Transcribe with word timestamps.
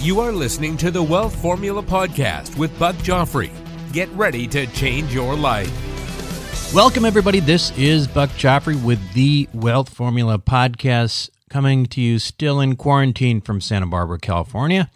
You 0.00 0.20
are 0.20 0.30
listening 0.30 0.76
to 0.76 0.92
the 0.92 1.02
Wealth 1.02 1.34
Formula 1.42 1.82
Podcast 1.82 2.56
with 2.56 2.78
Buck 2.78 2.94
Joffrey. 2.98 3.50
Get 3.92 4.08
ready 4.10 4.46
to 4.46 4.64
change 4.68 5.12
your 5.12 5.34
life. 5.34 6.72
Welcome, 6.72 7.04
everybody. 7.04 7.40
This 7.40 7.76
is 7.76 8.06
Buck 8.06 8.30
Joffrey 8.30 8.80
with 8.80 9.12
the 9.14 9.48
Wealth 9.52 9.88
Formula 9.88 10.38
Podcast, 10.38 11.30
coming 11.50 11.84
to 11.86 12.00
you 12.00 12.20
still 12.20 12.60
in 12.60 12.76
quarantine 12.76 13.40
from 13.40 13.60
Santa 13.60 13.88
Barbara, 13.88 14.20
California. 14.20 14.88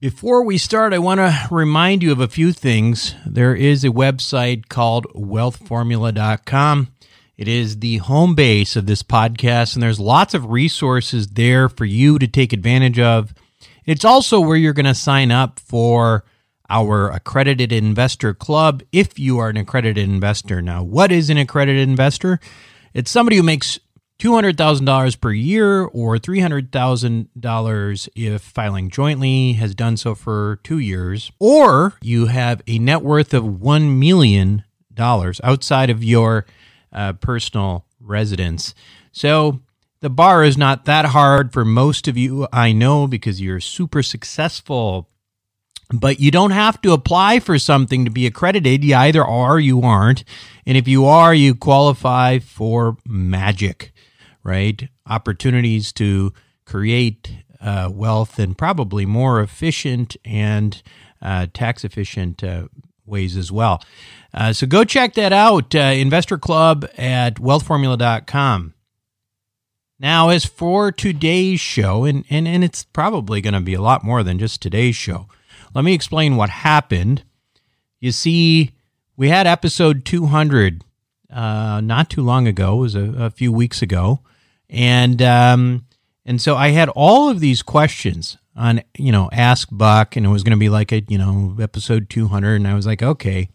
Before 0.00 0.42
we 0.42 0.56
start, 0.56 0.94
I 0.94 0.98
want 0.98 1.18
to 1.18 1.48
remind 1.50 2.02
you 2.02 2.10
of 2.10 2.20
a 2.20 2.28
few 2.28 2.54
things. 2.54 3.14
There 3.26 3.54
is 3.54 3.84
a 3.84 3.90
website 3.90 4.70
called 4.70 5.04
wealthformula.com. 5.12 6.88
It 7.36 7.48
is 7.48 7.80
the 7.80 7.98
home 7.98 8.34
base 8.34 8.76
of 8.76 8.86
this 8.86 9.02
podcast, 9.02 9.74
and 9.74 9.82
there's 9.82 10.00
lots 10.00 10.32
of 10.32 10.50
resources 10.50 11.28
there 11.28 11.68
for 11.68 11.84
you 11.84 12.18
to 12.18 12.26
take 12.26 12.54
advantage 12.54 12.98
of. 12.98 13.34
It's 13.86 14.04
also 14.04 14.40
where 14.40 14.56
you're 14.56 14.72
going 14.72 14.86
to 14.86 14.94
sign 14.94 15.30
up 15.30 15.58
for 15.58 16.24
our 16.70 17.10
accredited 17.10 17.72
investor 17.72 18.32
club 18.32 18.82
if 18.90 19.18
you 19.18 19.38
are 19.38 19.50
an 19.50 19.56
accredited 19.56 20.08
investor. 20.08 20.62
Now, 20.62 20.82
what 20.82 21.12
is 21.12 21.30
an 21.30 21.36
accredited 21.36 21.88
investor? 21.88 22.40
It's 22.94 23.10
somebody 23.10 23.36
who 23.36 23.42
makes 23.42 23.78
$200,000 24.20 25.20
per 25.20 25.32
year 25.32 25.82
or 25.82 26.16
$300,000 26.16 28.08
if 28.14 28.42
filing 28.42 28.88
jointly 28.88 29.54
has 29.54 29.74
done 29.74 29.96
so 29.96 30.14
for 30.14 30.60
two 30.62 30.78
years, 30.78 31.32
or 31.38 31.94
you 32.00 32.26
have 32.26 32.62
a 32.66 32.78
net 32.78 33.02
worth 33.02 33.34
of 33.34 33.44
$1 33.44 33.98
million 33.98 34.64
outside 34.98 35.90
of 35.90 36.04
your 36.04 36.46
uh, 36.92 37.12
personal 37.14 37.84
residence. 38.00 38.74
So 39.12 39.60
the 40.04 40.10
bar 40.10 40.44
is 40.44 40.58
not 40.58 40.84
that 40.84 41.06
hard 41.06 41.50
for 41.50 41.64
most 41.64 42.06
of 42.06 42.18
you, 42.18 42.46
I 42.52 42.72
know, 42.72 43.06
because 43.06 43.40
you're 43.40 43.58
super 43.58 44.02
successful. 44.02 45.08
But 45.90 46.20
you 46.20 46.30
don't 46.30 46.50
have 46.50 46.78
to 46.82 46.92
apply 46.92 47.40
for 47.40 47.58
something 47.58 48.04
to 48.04 48.10
be 48.10 48.26
accredited. 48.26 48.84
You 48.84 48.96
either 48.96 49.24
are 49.24 49.54
or 49.54 49.60
you 49.60 49.80
aren't. 49.80 50.22
And 50.66 50.76
if 50.76 50.86
you 50.86 51.06
are, 51.06 51.34
you 51.34 51.54
qualify 51.54 52.38
for 52.38 52.98
magic, 53.06 53.92
right? 54.42 54.90
Opportunities 55.06 55.90
to 55.92 56.34
create 56.66 57.38
uh, 57.62 57.88
wealth 57.90 58.38
in 58.38 58.54
probably 58.54 59.06
more 59.06 59.40
efficient 59.40 60.18
and 60.22 60.82
uh, 61.22 61.46
tax 61.54 61.82
efficient 61.82 62.44
uh, 62.44 62.68
ways 63.06 63.38
as 63.38 63.50
well. 63.50 63.82
Uh, 64.34 64.52
so 64.52 64.66
go 64.66 64.84
check 64.84 65.14
that 65.14 65.32
out, 65.32 65.74
uh, 65.74 65.78
Investor 65.78 66.36
Club 66.36 66.86
at 66.98 67.36
wealthformula.com. 67.36 68.74
Now, 69.98 70.30
as 70.30 70.44
for 70.44 70.90
today's 70.90 71.60
show, 71.60 72.04
and, 72.04 72.24
and, 72.28 72.48
and 72.48 72.64
it's 72.64 72.84
probably 72.84 73.40
going 73.40 73.54
to 73.54 73.60
be 73.60 73.74
a 73.74 73.80
lot 73.80 74.04
more 74.04 74.22
than 74.22 74.38
just 74.38 74.60
today's 74.60 74.96
show, 74.96 75.28
let 75.74 75.84
me 75.84 75.94
explain 75.94 76.36
what 76.36 76.50
happened. 76.50 77.22
You 78.00 78.12
see, 78.12 78.72
we 79.16 79.28
had 79.28 79.46
episode 79.46 80.04
200 80.04 80.82
uh, 81.32 81.80
not 81.80 82.10
too 82.10 82.22
long 82.22 82.46
ago, 82.46 82.74
it 82.74 82.80
was 82.80 82.94
a, 82.94 83.12
a 83.24 83.30
few 83.30 83.52
weeks 83.52 83.82
ago. 83.82 84.20
And, 84.68 85.20
um, 85.22 85.86
and 86.24 86.40
so 86.40 86.56
I 86.56 86.68
had 86.68 86.88
all 86.90 87.28
of 87.28 87.40
these 87.40 87.62
questions 87.62 88.36
on, 88.56 88.82
you 88.96 89.12
know, 89.12 89.28
Ask 89.32 89.68
Buck, 89.70 90.16
and 90.16 90.24
it 90.24 90.28
was 90.28 90.42
going 90.42 90.56
to 90.56 90.60
be 90.60 90.68
like 90.68 90.92
a, 90.92 91.02
you 91.08 91.18
know, 91.18 91.56
episode 91.60 92.08
200. 92.08 92.56
And 92.56 92.68
I 92.68 92.74
was 92.74 92.86
like, 92.86 93.02
okay. 93.02 93.48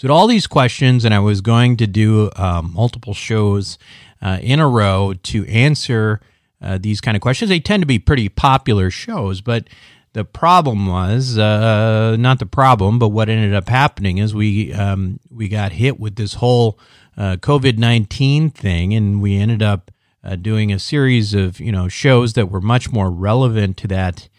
So, 0.00 0.10
all 0.10 0.28
these 0.28 0.46
questions, 0.46 1.04
and 1.04 1.12
I 1.12 1.18
was 1.18 1.42
going 1.42 1.76
to 1.76 1.86
do 1.86 2.30
uh, 2.34 2.62
multiple 2.62 3.12
shows 3.12 3.76
uh, 4.22 4.38
in 4.40 4.58
a 4.58 4.66
row 4.66 5.12
to 5.24 5.46
answer 5.46 6.22
uh, 6.62 6.78
these 6.80 7.02
kind 7.02 7.18
of 7.18 7.20
questions. 7.20 7.50
They 7.50 7.60
tend 7.60 7.82
to 7.82 7.86
be 7.86 7.98
pretty 7.98 8.30
popular 8.30 8.90
shows, 8.90 9.42
but 9.42 9.68
the 10.14 10.24
problem 10.24 10.86
was 10.86 11.36
uh, 11.36 12.16
not 12.18 12.38
the 12.38 12.46
problem, 12.46 12.98
but 12.98 13.10
what 13.10 13.28
ended 13.28 13.52
up 13.52 13.68
happening 13.68 14.16
is 14.16 14.34
we 14.34 14.72
um, 14.72 15.20
we 15.30 15.48
got 15.48 15.72
hit 15.72 16.00
with 16.00 16.16
this 16.16 16.32
whole 16.32 16.78
uh, 17.18 17.36
COVID 17.36 17.76
nineteen 17.76 18.48
thing, 18.48 18.94
and 18.94 19.20
we 19.20 19.36
ended 19.36 19.62
up 19.62 19.90
uh, 20.24 20.34
doing 20.34 20.72
a 20.72 20.78
series 20.78 21.34
of 21.34 21.60
you 21.60 21.72
know 21.72 21.88
shows 21.88 22.32
that 22.32 22.50
were 22.50 22.62
much 22.62 22.90
more 22.90 23.10
relevant 23.10 23.76
to 23.76 23.88
that. 23.88 24.30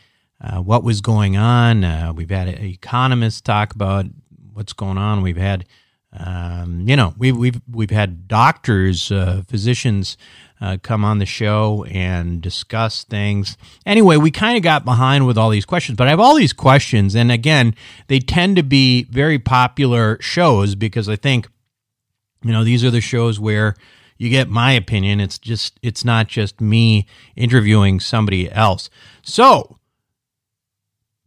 Uh, 0.44 0.60
what 0.60 0.84
was 0.84 1.02
going 1.02 1.38
on? 1.38 2.16
we've 2.16 2.32
had 2.32 2.48
economists 2.48 3.42
talk 3.42 3.76
about 3.76 4.08
what's 4.53 4.73
going 4.73 4.97
on. 4.97 5.22
We've 5.22 5.38
had 5.38 5.66
um, 6.13 6.84
you 6.88 6.97
know, 6.97 7.13
we've 7.17 7.38
we've 7.38 7.62
we've 7.72 7.89
had 7.89 8.28
doctors, 8.28 9.12
uh, 9.12 9.44
physicians 9.47 10.17
uh, 10.59 10.78
come 10.84 11.06
on 11.06 11.19
the 11.19 11.25
show 11.25 11.85
and 11.85 12.41
discuss 12.41 13.06
things. 13.06 13.57
Anyway, 13.85 14.17
we 14.17 14.29
kind 14.29 14.57
of 14.57 14.63
got 14.63 14.84
behind 14.84 15.25
with 15.25 15.38
all 15.38 15.50
these 15.50 15.66
questions, 15.66 15.95
but 15.95 16.07
I 16.07 16.09
have 16.09 16.19
all 16.19 16.35
these 16.35 16.51
questions, 16.51 17.16
and 17.16 17.31
again, 17.31 17.75
they 18.07 18.19
tend 18.19 18.57
to 18.57 18.63
be 18.63 19.03
very 19.03 19.39
popular 19.39 20.17
shows 20.19 20.75
because 20.75 21.07
I 21.07 21.16
think, 21.16 21.47
you 22.44 22.51
know, 22.51 22.66
these 22.66 22.83
are 22.83 22.91
the 22.91 23.01
shows 23.01 23.39
where 23.39 23.75
you 24.18 24.29
get 24.29 24.50
my 24.50 24.73
opinion. 24.73 25.22
It's 25.22 25.39
just 25.39 25.79
it's 25.81 26.03
not 26.03 26.28
just 26.28 26.59
me 26.59 27.07
interviewing 27.38 28.01
somebody 28.01 28.51
else. 28.51 28.89
So 29.23 29.78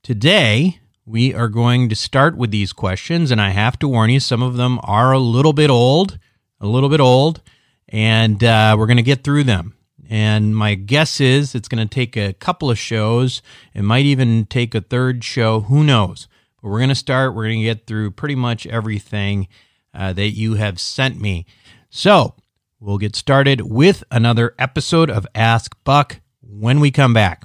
today 0.02 0.80
we 1.06 1.34
are 1.34 1.48
going 1.48 1.88
to 1.90 1.94
start 1.94 2.36
with 2.36 2.50
these 2.50 2.72
questions, 2.72 3.30
and 3.30 3.40
I 3.40 3.50
have 3.50 3.78
to 3.80 3.88
warn 3.88 4.10
you, 4.10 4.20
some 4.20 4.42
of 4.42 4.56
them 4.56 4.80
are 4.82 5.12
a 5.12 5.18
little 5.18 5.52
bit 5.52 5.68
old, 5.68 6.18
a 6.60 6.66
little 6.66 6.88
bit 6.88 7.00
old, 7.00 7.42
and 7.88 8.42
uh, 8.42 8.74
we're 8.78 8.86
going 8.86 8.96
to 8.96 9.02
get 9.02 9.22
through 9.22 9.44
them. 9.44 9.76
And 10.08 10.56
my 10.56 10.74
guess 10.74 11.20
is 11.20 11.54
it's 11.54 11.68
going 11.68 11.86
to 11.86 11.94
take 11.94 12.16
a 12.16 12.32
couple 12.34 12.70
of 12.70 12.78
shows. 12.78 13.42
It 13.74 13.82
might 13.82 14.04
even 14.04 14.46
take 14.46 14.74
a 14.74 14.80
third 14.80 15.24
show. 15.24 15.60
Who 15.60 15.82
knows? 15.84 16.28
But 16.62 16.68
we're 16.68 16.78
going 16.78 16.88
to 16.90 16.94
start. 16.94 17.34
We're 17.34 17.44
going 17.44 17.60
to 17.60 17.64
get 17.64 17.86
through 17.86 18.12
pretty 18.12 18.34
much 18.34 18.66
everything 18.66 19.48
uh, 19.94 20.12
that 20.14 20.30
you 20.30 20.54
have 20.54 20.80
sent 20.80 21.20
me. 21.20 21.46
So 21.90 22.34
we'll 22.80 22.98
get 22.98 23.16
started 23.16 23.62
with 23.62 24.04
another 24.10 24.54
episode 24.58 25.10
of 25.10 25.26
Ask 25.34 25.76
Buck 25.84 26.20
when 26.42 26.80
we 26.80 26.90
come 26.90 27.14
back. 27.14 27.44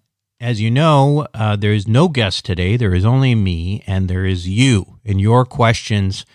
as 0.41 0.59
you 0.59 0.71
know, 0.71 1.27
uh, 1.35 1.55
there 1.55 1.71
is 1.71 1.87
no 1.87 2.07
guest 2.07 2.43
today. 2.43 2.75
There 2.75 2.95
is 2.95 3.05
only 3.05 3.35
me, 3.35 3.83
and 3.85 4.09
there 4.09 4.25
is 4.25 4.47
you 4.49 4.97
and 5.05 5.21
your 5.21 5.45
questions. 5.45 6.25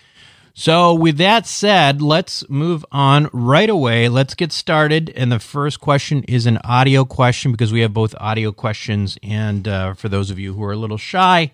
So, 0.53 0.93
with 0.93 1.17
that 1.17 1.45
said, 1.45 2.01
let's 2.01 2.49
move 2.49 2.85
on 2.89 3.29
right 3.33 3.69
away. 3.69 4.07
Let's 4.07 4.33
get 4.33 4.53
started. 4.53 5.11
And 5.15 5.29
the 5.29 5.39
first 5.39 5.81
question 5.81 6.23
is 6.23 6.45
an 6.45 6.57
audio 6.63 7.03
question 7.03 7.51
because 7.51 7.73
we 7.73 7.81
have 7.81 7.93
both 7.93 8.15
audio 8.17 8.53
questions. 8.53 9.17
And 9.21 9.67
uh, 9.67 9.93
for 9.93 10.07
those 10.07 10.31
of 10.31 10.39
you 10.39 10.53
who 10.53 10.63
are 10.63 10.71
a 10.71 10.77
little 10.77 10.97
shy, 10.97 11.51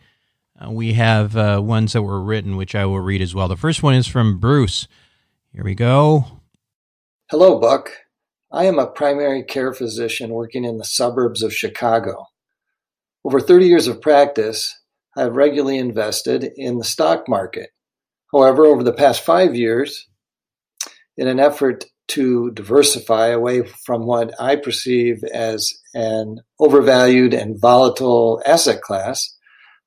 uh, 0.64 0.70
we 0.70 0.94
have 0.94 1.36
uh, 1.36 1.60
ones 1.60 1.94
that 1.94 2.04
were 2.04 2.22
written, 2.22 2.56
which 2.56 2.76
I 2.76 2.86
will 2.86 3.02
read 3.02 3.22
as 3.22 3.34
well. 3.34 3.48
The 3.48 3.58
first 3.58 3.82
one 3.82 3.96
is 3.96 4.08
from 4.08 4.38
Bruce. 4.38 4.88
Here 5.52 5.64
we 5.64 5.74
go. 5.74 6.26
Hello, 7.32 7.60
Buck. 7.60 7.90
I 8.52 8.66
am 8.66 8.78
a 8.78 8.86
primary 8.86 9.44
care 9.44 9.74
physician 9.74 10.30
working 10.30 10.64
in 10.64 10.78
the 10.78 10.86
suburbs 10.86 11.42
of 11.42 11.52
Chicago. 11.52 12.28
Over 13.26 13.40
30 13.40 13.68
years 13.68 13.88
of 13.88 14.02
practice, 14.02 14.78
I 15.16 15.22
have 15.22 15.36
regularly 15.36 15.78
invested 15.78 16.52
in 16.58 16.78
the 16.78 16.84
stock 16.84 17.30
market. 17.30 17.70
However, 18.34 18.66
over 18.66 18.84
the 18.84 18.92
past 18.92 19.24
five 19.24 19.56
years, 19.56 20.10
in 21.16 21.30
an 21.30 21.40
effort 21.40 21.86
to 22.10 22.52
diversify 22.52 23.28
away 23.28 23.64
from 23.64 24.06
what 24.06 24.34
I 24.42 24.58
perceive 24.58 25.24
as 25.34 25.72
an 25.94 26.42
overvalued 26.60 27.34
and 27.34 27.60
volatile 27.60 28.42
asset 28.46 28.82
class, 28.82 29.38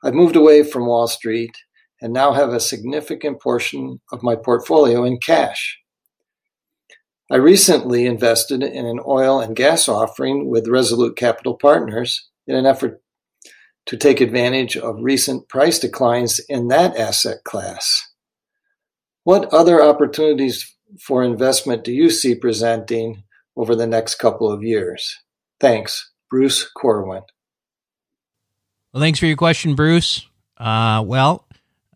I've 0.02 0.14
moved 0.14 0.36
away 0.36 0.62
from 0.62 0.86
Wall 0.86 1.06
Street 1.06 1.56
and 2.00 2.14
now 2.14 2.32
have 2.32 2.50
a 2.50 2.60
significant 2.60 3.42
portion 3.42 4.00
of 4.12 4.22
my 4.22 4.34
portfolio 4.36 5.04
in 5.04 5.18
cash. 5.18 5.78
I 7.30 7.36
recently 7.36 8.06
invested 8.06 8.62
in 8.62 8.86
an 8.86 9.00
oil 9.06 9.40
and 9.40 9.54
gas 9.54 9.88
offering 9.88 10.48
with 10.48 10.68
Resolute 10.68 11.16
Capital 11.16 11.58
Partners 11.60 12.30
in 12.46 12.54
an 12.54 12.64
effort 12.64 13.02
to 13.86 13.96
take 13.96 14.20
advantage 14.20 14.76
of 14.76 14.96
recent 15.00 15.48
price 15.48 15.78
declines 15.78 16.40
in 16.48 16.68
that 16.68 16.96
asset 16.96 17.44
class. 17.44 18.04
What 19.24 19.52
other 19.52 19.82
opportunities 19.82 20.74
for 21.00 21.22
investment 21.22 21.84
do 21.84 21.92
you 21.92 22.10
see 22.10 22.34
presenting 22.34 23.24
over 23.56 23.74
the 23.74 23.86
next 23.86 24.16
couple 24.16 24.50
of 24.50 24.62
years? 24.62 25.16
Thanks, 25.60 26.12
Bruce 26.30 26.68
Corwin. 26.68 27.22
Well, 28.92 29.00
thanks 29.02 29.18
for 29.18 29.26
your 29.26 29.36
question, 29.36 29.74
Bruce. 29.74 30.26
Uh, 30.58 31.02
well, 31.04 31.46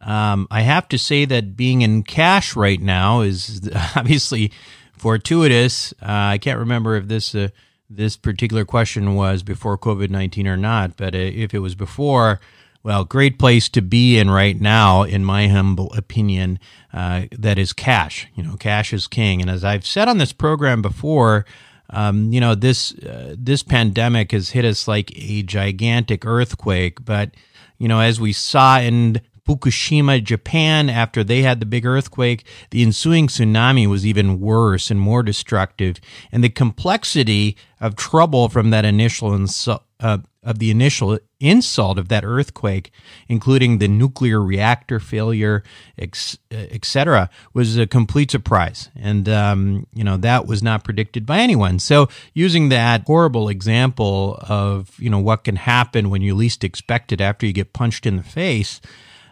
um, 0.00 0.48
I 0.50 0.62
have 0.62 0.88
to 0.88 0.98
say 0.98 1.24
that 1.24 1.56
being 1.56 1.82
in 1.82 2.02
cash 2.02 2.56
right 2.56 2.80
now 2.80 3.20
is 3.20 3.68
obviously 3.96 4.52
fortuitous. 4.92 5.92
Uh, 6.02 6.34
I 6.34 6.38
can't 6.38 6.58
remember 6.58 6.96
if 6.96 7.08
this 7.08 7.34
uh, 7.34 7.48
this 7.90 8.16
particular 8.16 8.64
question 8.64 9.14
was 9.14 9.42
before 9.42 9.76
COVID 9.76 10.10
nineteen 10.10 10.46
or 10.46 10.56
not, 10.56 10.96
but 10.96 11.14
if 11.14 11.52
it 11.52 11.58
was 11.58 11.74
before, 11.74 12.40
well, 12.82 13.04
great 13.04 13.38
place 13.38 13.68
to 13.70 13.82
be 13.82 14.16
in 14.16 14.30
right 14.30 14.58
now, 14.58 15.02
in 15.02 15.24
my 15.24 15.48
humble 15.48 15.92
opinion. 15.92 16.58
Uh, 16.92 17.24
that 17.32 17.58
is 17.58 17.72
cash. 17.72 18.26
You 18.34 18.42
know, 18.42 18.56
cash 18.56 18.92
is 18.92 19.06
king, 19.06 19.40
and 19.40 19.50
as 19.50 19.64
I've 19.64 19.86
said 19.86 20.08
on 20.08 20.18
this 20.18 20.32
program 20.32 20.82
before. 20.82 21.44
Um, 21.92 22.32
you 22.32 22.40
know 22.40 22.54
this 22.54 22.94
uh, 22.98 23.34
this 23.36 23.64
pandemic 23.64 24.30
has 24.30 24.50
hit 24.50 24.64
us 24.64 24.86
like 24.86 25.10
a 25.16 25.42
gigantic 25.42 26.24
earthquake, 26.24 27.04
but 27.04 27.32
you 27.78 27.88
know 27.88 27.98
as 27.98 28.20
we 28.20 28.32
saw 28.32 28.78
in 28.78 29.20
Fukushima, 29.50 30.22
Japan, 30.22 30.88
after 30.88 31.24
they 31.24 31.42
had 31.42 31.58
the 31.58 31.66
big 31.66 31.84
earthquake, 31.84 32.44
the 32.70 32.82
ensuing 32.82 33.26
tsunami 33.26 33.88
was 33.88 34.06
even 34.06 34.38
worse 34.38 34.92
and 34.92 35.00
more 35.00 35.24
destructive, 35.24 36.00
and 36.30 36.44
the 36.44 36.48
complexity 36.48 37.56
of 37.80 37.96
trouble 37.96 38.48
from 38.48 38.70
that 38.70 38.84
initial 38.84 39.30
insu- 39.30 39.80
uh, 39.98 40.18
of 40.42 40.58
the 40.60 40.70
initial 40.70 41.18
insult 41.40 41.98
of 41.98 42.08
that 42.08 42.24
earthquake, 42.24 42.92
including 43.28 43.78
the 43.78 43.88
nuclear 43.88 44.40
reactor 44.40 45.00
failure, 45.00 45.62
etc., 45.98 47.28
was 47.52 47.76
a 47.76 47.86
complete 47.86 48.30
surprise. 48.30 48.88
And, 48.94 49.28
um, 49.28 49.86
you 49.92 50.04
know, 50.04 50.16
that 50.18 50.46
was 50.46 50.62
not 50.62 50.84
predicted 50.84 51.26
by 51.26 51.40
anyone. 51.40 51.78
So 51.78 52.08
using 52.32 52.68
that 52.68 53.02
horrible 53.06 53.48
example 53.48 54.38
of, 54.48 54.98
you 54.98 55.10
know, 55.10 55.18
what 55.18 55.44
can 55.44 55.56
happen 55.56 56.08
when 56.08 56.22
you 56.22 56.34
least 56.34 56.64
expect 56.64 57.12
it 57.12 57.20
after 57.20 57.46
you 57.46 57.52
get 57.52 57.72
punched 57.72 58.06
in 58.06 58.16
the 58.16 58.22
face, 58.22 58.80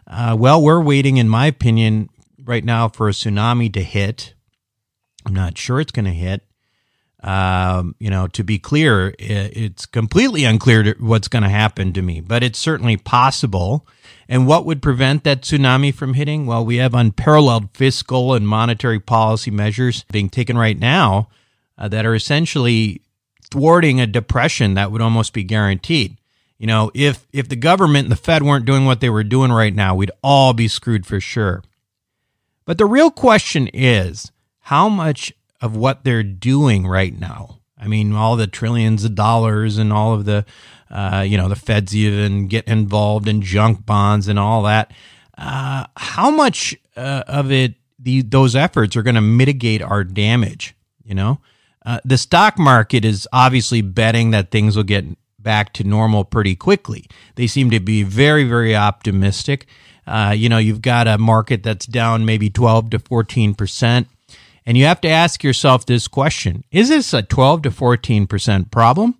uh, 0.08 0.36
well, 0.38 0.62
we're 0.62 0.80
waiting, 0.80 1.18
in 1.18 1.28
my 1.28 1.46
opinion, 1.46 2.08
right 2.44 2.64
now 2.64 2.88
for 2.88 3.08
a 3.08 3.12
tsunami 3.12 3.72
to 3.74 3.82
hit. 3.82 4.34
I'm 5.26 5.34
not 5.34 5.58
sure 5.58 5.80
it's 5.80 5.92
going 5.92 6.06
to 6.06 6.12
hit. 6.12 6.42
Um, 7.22 7.96
you 7.98 8.10
know, 8.10 8.28
to 8.28 8.44
be 8.44 8.58
clear, 8.58 9.14
it's 9.18 9.86
completely 9.86 10.44
unclear 10.44 10.94
what's 11.00 11.28
going 11.28 11.42
to 11.42 11.48
happen 11.48 11.92
to 11.92 12.02
me, 12.02 12.20
but 12.20 12.42
it's 12.42 12.58
certainly 12.58 12.96
possible. 12.96 13.86
And 14.28 14.46
what 14.46 14.64
would 14.64 14.80
prevent 14.80 15.24
that 15.24 15.42
tsunami 15.42 15.92
from 15.92 16.14
hitting? 16.14 16.46
Well, 16.46 16.64
we 16.64 16.76
have 16.76 16.94
unparalleled 16.94 17.70
fiscal 17.74 18.34
and 18.34 18.46
monetary 18.46 19.00
policy 19.00 19.50
measures 19.50 20.04
being 20.12 20.30
taken 20.30 20.56
right 20.56 20.78
now 20.78 21.28
uh, 21.76 21.88
that 21.88 22.06
are 22.06 22.14
essentially 22.14 23.02
thwarting 23.50 24.00
a 24.00 24.06
depression 24.06 24.74
that 24.74 24.92
would 24.92 25.02
almost 25.02 25.32
be 25.32 25.42
guaranteed. 25.42 26.16
You 26.58 26.66
know, 26.66 26.90
if 26.94 27.26
if 27.32 27.48
the 27.48 27.56
government 27.56 28.06
and 28.06 28.12
the 28.12 28.16
Fed 28.16 28.42
weren't 28.42 28.64
doing 28.64 28.84
what 28.84 29.00
they 29.00 29.10
were 29.10 29.24
doing 29.24 29.52
right 29.52 29.74
now, 29.74 29.94
we'd 29.94 30.10
all 30.22 30.52
be 30.52 30.68
screwed 30.68 31.06
for 31.06 31.20
sure. 31.20 31.62
But 32.64 32.78
the 32.78 32.86
real 32.86 33.10
question 33.10 33.68
is, 33.68 34.30
how 34.60 34.88
much 34.88 35.32
of 35.60 35.76
what 35.76 36.04
they're 36.04 36.22
doing 36.22 36.86
right 36.86 37.18
now. 37.18 37.58
I 37.78 37.86
mean, 37.86 38.12
all 38.14 38.36
the 38.36 38.46
trillions 38.46 39.04
of 39.04 39.14
dollars 39.14 39.78
and 39.78 39.92
all 39.92 40.14
of 40.14 40.24
the, 40.24 40.44
uh, 40.90 41.24
you 41.26 41.36
know, 41.36 41.48
the 41.48 41.56
feds 41.56 41.94
even 41.94 42.48
get 42.48 42.66
involved 42.66 43.28
in 43.28 43.42
junk 43.42 43.86
bonds 43.86 44.28
and 44.28 44.38
all 44.38 44.62
that. 44.64 44.92
Uh, 45.36 45.86
how 45.96 46.30
much 46.30 46.76
uh, 46.96 47.24
of 47.26 47.52
it, 47.52 47.74
the, 47.98 48.22
those 48.22 48.56
efforts 48.56 48.96
are 48.96 49.02
going 49.02 49.14
to 49.14 49.20
mitigate 49.20 49.82
our 49.82 50.02
damage? 50.04 50.74
You 51.04 51.14
know, 51.14 51.40
uh, 51.86 52.00
the 52.04 52.18
stock 52.18 52.58
market 52.58 53.04
is 53.04 53.28
obviously 53.32 53.80
betting 53.80 54.32
that 54.32 54.50
things 54.50 54.76
will 54.76 54.84
get 54.84 55.04
back 55.38 55.72
to 55.74 55.84
normal 55.84 56.24
pretty 56.24 56.54
quickly. 56.54 57.06
They 57.36 57.46
seem 57.46 57.70
to 57.70 57.80
be 57.80 58.02
very, 58.02 58.44
very 58.44 58.74
optimistic. 58.74 59.66
Uh, 60.06 60.34
you 60.36 60.48
know, 60.48 60.58
you've 60.58 60.82
got 60.82 61.06
a 61.06 61.18
market 61.18 61.62
that's 61.62 61.86
down 61.86 62.24
maybe 62.24 62.50
12 62.50 62.90
to 62.90 62.98
14 62.98 63.54
percent 63.54 64.08
and 64.68 64.76
you 64.76 64.84
have 64.84 65.00
to 65.00 65.08
ask 65.08 65.42
yourself 65.42 65.86
this 65.86 66.06
question 66.08 66.62
Is 66.70 66.90
this 66.90 67.14
a 67.14 67.22
12 67.22 67.62
to 67.62 67.70
14% 67.70 68.70
problem? 68.70 69.14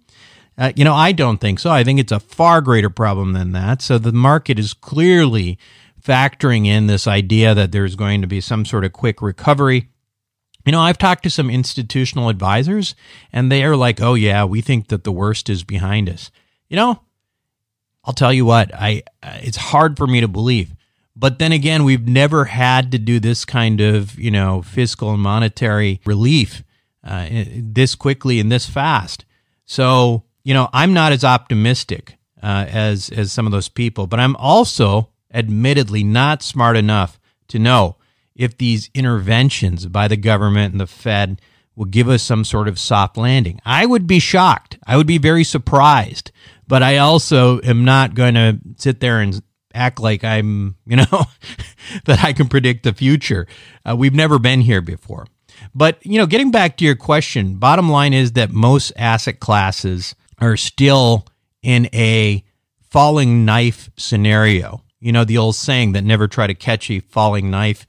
Uh, 0.58 0.72
you 0.76 0.84
know, 0.84 0.94
I 0.94 1.12
don't 1.12 1.38
think 1.38 1.58
so. 1.58 1.70
I 1.70 1.84
think 1.84 1.98
it's 1.98 2.12
a 2.12 2.20
far 2.20 2.60
greater 2.60 2.90
problem 2.90 3.32
than 3.32 3.52
that. 3.52 3.80
So 3.80 3.96
the 3.96 4.12
market 4.12 4.58
is 4.58 4.74
clearly 4.74 5.58
factoring 6.02 6.66
in 6.66 6.86
this 6.86 7.06
idea 7.06 7.54
that 7.54 7.72
there's 7.72 7.96
going 7.96 8.20
to 8.20 8.26
be 8.26 8.42
some 8.42 8.66
sort 8.66 8.84
of 8.84 8.92
quick 8.92 9.22
recovery. 9.22 9.88
You 10.68 10.72
know, 10.72 10.82
I've 10.82 10.98
talked 10.98 11.22
to 11.22 11.30
some 11.30 11.48
institutional 11.48 12.28
advisors 12.28 12.94
and 13.32 13.50
they 13.50 13.64
are 13.64 13.74
like, 13.74 14.02
"Oh 14.02 14.12
yeah, 14.12 14.44
we 14.44 14.60
think 14.60 14.88
that 14.88 15.02
the 15.02 15.10
worst 15.10 15.48
is 15.48 15.64
behind 15.64 16.10
us." 16.10 16.30
You 16.68 16.76
know, 16.76 17.00
I'll 18.04 18.12
tell 18.12 18.34
you 18.34 18.44
what, 18.44 18.74
I 18.74 19.02
it's 19.22 19.56
hard 19.56 19.96
for 19.96 20.06
me 20.06 20.20
to 20.20 20.28
believe. 20.28 20.74
But 21.16 21.38
then 21.38 21.52
again, 21.52 21.84
we've 21.84 22.06
never 22.06 22.44
had 22.44 22.92
to 22.92 22.98
do 22.98 23.18
this 23.18 23.46
kind 23.46 23.80
of, 23.80 24.18
you 24.18 24.30
know, 24.30 24.60
fiscal 24.60 25.10
and 25.10 25.22
monetary 25.22 26.02
relief 26.04 26.62
uh, 27.02 27.28
this 27.30 27.94
quickly 27.94 28.38
and 28.38 28.52
this 28.52 28.68
fast. 28.68 29.24
So, 29.64 30.24
you 30.44 30.52
know, 30.52 30.68
I'm 30.74 30.92
not 30.92 31.12
as 31.12 31.24
optimistic 31.24 32.18
uh, 32.42 32.66
as 32.68 33.08
as 33.08 33.32
some 33.32 33.46
of 33.46 33.52
those 33.52 33.70
people, 33.70 34.06
but 34.06 34.20
I'm 34.20 34.36
also 34.36 35.08
admittedly 35.32 36.04
not 36.04 36.42
smart 36.42 36.76
enough 36.76 37.18
to 37.48 37.58
know 37.58 37.96
if 38.38 38.56
these 38.56 38.88
interventions 38.94 39.86
by 39.86 40.08
the 40.08 40.16
government 40.16 40.72
and 40.72 40.80
the 40.80 40.86
Fed 40.86 41.42
will 41.76 41.84
give 41.84 42.08
us 42.08 42.22
some 42.22 42.44
sort 42.44 42.68
of 42.68 42.78
soft 42.78 43.16
landing. 43.16 43.60
I 43.64 43.84
would 43.84 44.06
be 44.06 44.18
shocked. 44.18 44.78
I 44.86 44.96
would 44.96 45.06
be 45.06 45.18
very 45.18 45.44
surprised, 45.44 46.32
but 46.66 46.82
I 46.82 46.96
also 46.96 47.60
am 47.60 47.84
not 47.84 48.14
going 48.14 48.34
to 48.34 48.58
sit 48.76 49.00
there 49.00 49.20
and 49.20 49.40
act 49.74 50.00
like 50.00 50.24
I'm, 50.24 50.76
you 50.86 50.96
know, 50.96 51.24
that 52.06 52.24
I 52.24 52.32
can 52.32 52.48
predict 52.48 52.84
the 52.84 52.92
future. 52.92 53.46
Uh, 53.88 53.94
we've 53.96 54.14
never 54.14 54.38
been 54.38 54.60
here 54.60 54.80
before. 54.80 55.26
But, 55.74 56.04
you 56.04 56.18
know, 56.18 56.26
getting 56.26 56.50
back 56.50 56.76
to 56.78 56.84
your 56.84 56.96
question, 56.96 57.56
bottom 57.56 57.88
line 57.88 58.12
is 58.12 58.32
that 58.32 58.50
most 58.50 58.92
asset 58.96 59.40
classes 59.40 60.14
are 60.40 60.56
still 60.56 61.26
in 61.62 61.88
a 61.92 62.44
falling 62.90 63.44
knife 63.44 63.90
scenario. 63.96 64.82
You 65.00 65.12
know, 65.12 65.24
the 65.24 65.38
old 65.38 65.54
saying 65.54 65.92
that 65.92 66.02
never 66.02 66.26
try 66.26 66.46
to 66.46 66.54
catch 66.54 66.90
a 66.90 67.00
falling 67.00 67.50
knife. 67.50 67.86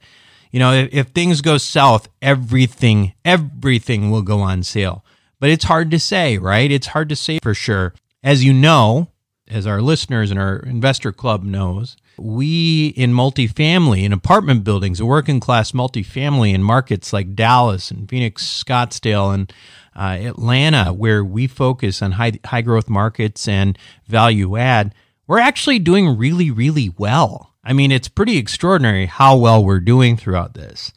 You 0.50 0.58
know, 0.58 0.72
if, 0.72 0.92
if 0.92 1.06
things 1.08 1.40
go 1.40 1.58
south, 1.58 2.08
everything, 2.20 3.14
everything 3.24 4.10
will 4.10 4.22
go 4.22 4.40
on 4.40 4.62
sale. 4.62 5.04
But 5.38 5.50
it's 5.50 5.64
hard 5.64 5.90
to 5.92 5.98
say, 5.98 6.38
right? 6.38 6.70
It's 6.70 6.88
hard 6.88 7.08
to 7.08 7.16
say 7.16 7.38
for 7.42 7.54
sure. 7.54 7.94
As 8.22 8.44
you 8.44 8.52
know, 8.52 9.08
as 9.48 9.66
our 9.66 9.80
listeners 9.80 10.30
and 10.30 10.38
our 10.38 10.58
investor 10.58 11.12
club 11.12 11.42
knows, 11.42 11.96
we 12.18 12.88
in 12.88 13.12
multifamily, 13.12 14.04
in 14.04 14.12
apartment 14.12 14.64
buildings, 14.64 15.00
a 15.00 15.06
working 15.06 15.40
class 15.40 15.72
multifamily 15.72 16.54
in 16.54 16.62
markets 16.62 17.12
like 17.12 17.34
Dallas 17.34 17.90
and 17.90 18.08
Phoenix, 18.08 18.44
Scottsdale, 18.46 19.34
and 19.34 19.52
uh, 19.96 20.18
Atlanta, 20.20 20.92
where 20.92 21.24
we 21.24 21.46
focus 21.46 22.02
on 22.02 22.12
high, 22.12 22.32
high 22.44 22.62
growth 22.62 22.88
markets 22.88 23.48
and 23.48 23.78
value 24.06 24.56
add, 24.56 24.94
we're 25.26 25.38
actually 25.38 25.78
doing 25.78 26.16
really, 26.16 26.50
really 26.50 26.90
well. 26.96 27.49
I 27.62 27.72
mean, 27.72 27.92
it's 27.92 28.08
pretty 28.08 28.38
extraordinary 28.38 29.06
how 29.06 29.36
well 29.36 29.62
we're 29.62 29.80
doing 29.80 30.16
throughout 30.16 30.54
this. 30.54 30.92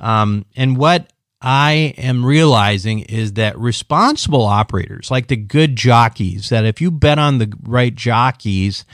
Um, 0.00 0.46
and 0.56 0.76
what 0.76 1.12
I 1.40 1.94
am 1.96 2.24
realizing 2.24 3.00
is 3.00 3.34
that 3.34 3.58
responsible 3.58 4.42
operators, 4.44 5.10
like 5.10 5.28
the 5.28 5.36
good 5.36 5.76
jockeys, 5.76 6.48
that 6.48 6.64
if 6.64 6.80
you 6.80 6.90
bet 6.90 7.18
on 7.18 7.38
the 7.38 7.52
right 7.62 7.94
jockeys, 7.94 8.84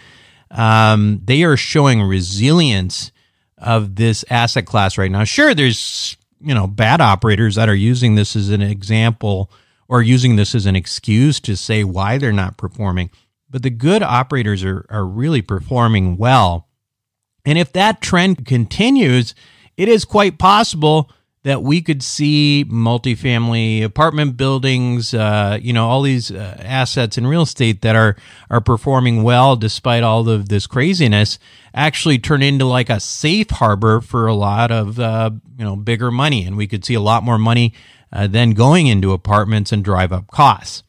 um, 0.51 1.21
they 1.25 1.43
are 1.43 1.57
showing 1.57 2.03
resilience 2.03 3.13
of 3.57 3.97
this 3.97 4.25
asset 4.29 4.67
class 4.67 4.99
right 4.99 5.11
now. 5.11 5.25
Sure, 5.25 5.55
there's 5.55 6.17
you 6.41 6.55
know 6.55 6.67
bad 6.67 7.01
operators 7.01 7.55
that 7.55 7.69
are 7.71 7.75
using 7.75 8.15
this 8.15 8.37
as 8.37 8.51
an 8.51 8.61
example 8.61 9.51
or 9.89 10.03
using 10.03 10.37
this 10.37 10.55
as 10.55 10.67
an 10.67 10.77
excuse 10.77 11.41
to 11.41 11.57
say 11.57 11.83
why 11.83 12.19
they're 12.19 12.33
not 12.33 12.59
performing, 12.59 13.11
but 13.49 13.63
the 13.63 13.71
good 13.71 14.03
operators 14.03 14.63
are 14.63 14.85
are 14.91 15.07
really 15.07 15.41
performing 15.41 16.19
well. 16.19 16.69
And 17.45 17.59
if 17.59 17.73
that 17.73 18.01
trend 18.01 18.47
continues, 18.47 19.35
it 19.77 19.89
is 19.89 20.05
quite 20.05 20.39
possible 20.39 21.11
that 21.45 21.63
we 21.63 21.83
could 21.83 22.03
see 22.03 22.65
multifamily 22.69 23.85
apartment 23.85 24.37
buildings, 24.37 25.13
uh, 25.13 25.59
you 25.61 25.75
know, 25.75 25.87
all 25.87 26.01
these 26.01 26.31
uh, 26.31 26.57
assets 26.59 27.19
in 27.19 27.27
real 27.27 27.43
estate 27.43 27.83
that 27.83 27.95
are 27.95 28.17
are 28.49 28.63
performing 28.63 29.23
well 29.23 29.55
despite 29.55 30.03
all 30.03 30.27
of 30.29 30.49
this 30.49 30.67
craziness, 30.67 31.39
actually 31.75 32.19
turn 32.19 32.43
into 32.43 32.65
like 32.65 32.89
a 32.89 32.99
safe 32.99 33.51
harbor 33.51 34.01
for 34.01 34.27
a 34.27 34.35
lot 34.35 34.71
of 34.71 34.99
uh, 34.99 35.31
you 35.59 35.65
know 35.65 35.77
bigger 35.77 36.11
money, 36.11 36.45
and 36.45 36.57
we 36.57 36.67
could 36.67 36.85
see 36.85 36.95
a 36.95 37.01
lot 37.01 37.23
more 37.23 37.39
money 37.39 37.75
uh, 38.11 38.27
then 38.27 38.53
going 38.53 38.87
into 38.87 39.13
apartments 39.13 39.71
and 39.71 39.85
drive 39.85 40.13
up 40.13 40.27
costs. 40.29 40.83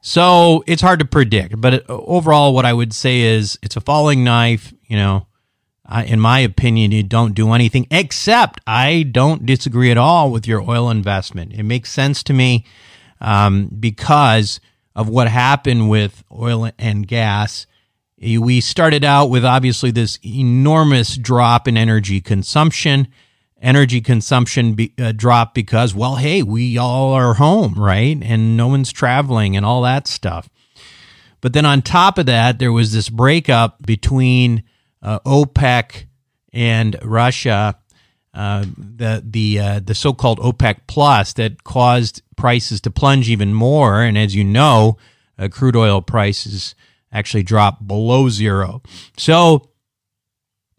So 0.00 0.64
it's 0.66 0.82
hard 0.82 0.98
to 0.98 1.06
predict, 1.06 1.60
but 1.60 1.88
overall, 1.88 2.52
what 2.52 2.66
I 2.66 2.72
would 2.72 2.92
say 2.92 3.20
is 3.20 3.58
it's 3.62 3.76
a 3.76 3.80
falling 3.80 4.24
knife. 4.24 4.74
You 4.88 4.96
know, 4.96 5.28
I, 5.86 6.04
in 6.04 6.18
my 6.18 6.40
opinion, 6.40 6.92
you 6.92 7.02
don't 7.02 7.34
do 7.34 7.52
anything 7.52 7.86
except 7.90 8.60
I 8.66 9.02
don't 9.02 9.44
disagree 9.44 9.90
at 9.90 9.98
all 9.98 10.30
with 10.30 10.46
your 10.46 10.62
oil 10.62 10.88
investment. 10.90 11.52
It 11.52 11.64
makes 11.64 11.90
sense 11.90 12.22
to 12.24 12.32
me 12.32 12.64
um, 13.20 13.68
because 13.78 14.60
of 14.96 15.08
what 15.08 15.28
happened 15.28 15.90
with 15.90 16.24
oil 16.32 16.70
and 16.78 17.06
gas. 17.06 17.66
We 18.18 18.60
started 18.60 19.04
out 19.04 19.26
with 19.26 19.44
obviously 19.44 19.90
this 19.90 20.18
enormous 20.24 21.16
drop 21.16 21.68
in 21.68 21.76
energy 21.76 22.20
consumption. 22.20 23.08
Energy 23.60 24.00
consumption 24.00 24.74
be, 24.74 24.92
uh, 24.98 25.12
dropped 25.12 25.54
because, 25.54 25.94
well, 25.94 26.16
hey, 26.16 26.42
we 26.42 26.78
all 26.78 27.12
are 27.12 27.34
home, 27.34 27.74
right? 27.74 28.18
And 28.22 28.56
no 28.56 28.68
one's 28.68 28.92
traveling 28.92 29.56
and 29.56 29.64
all 29.64 29.82
that 29.82 30.06
stuff. 30.06 30.48
But 31.40 31.52
then 31.54 31.66
on 31.66 31.82
top 31.82 32.18
of 32.18 32.26
that, 32.26 32.58
there 32.58 32.72
was 32.72 32.92
this 32.92 33.08
breakup 33.08 33.84
between 33.84 34.64
OPEC 35.04 36.06
and 36.52 36.96
Russia, 37.02 37.78
uh, 38.32 38.64
the 38.76 39.22
the 39.24 39.60
uh, 39.60 39.80
the 39.80 39.94
so-called 39.94 40.38
OPEC 40.40 40.80
plus 40.86 41.32
that 41.34 41.64
caused 41.64 42.22
prices 42.36 42.80
to 42.82 42.90
plunge 42.90 43.28
even 43.28 43.54
more. 43.54 44.02
And 44.02 44.18
as 44.18 44.34
you 44.34 44.44
know, 44.44 44.96
uh, 45.38 45.48
crude 45.48 45.76
oil 45.76 46.00
prices 46.02 46.74
actually 47.12 47.42
dropped 47.42 47.86
below 47.86 48.28
zero. 48.28 48.82
So, 49.16 49.68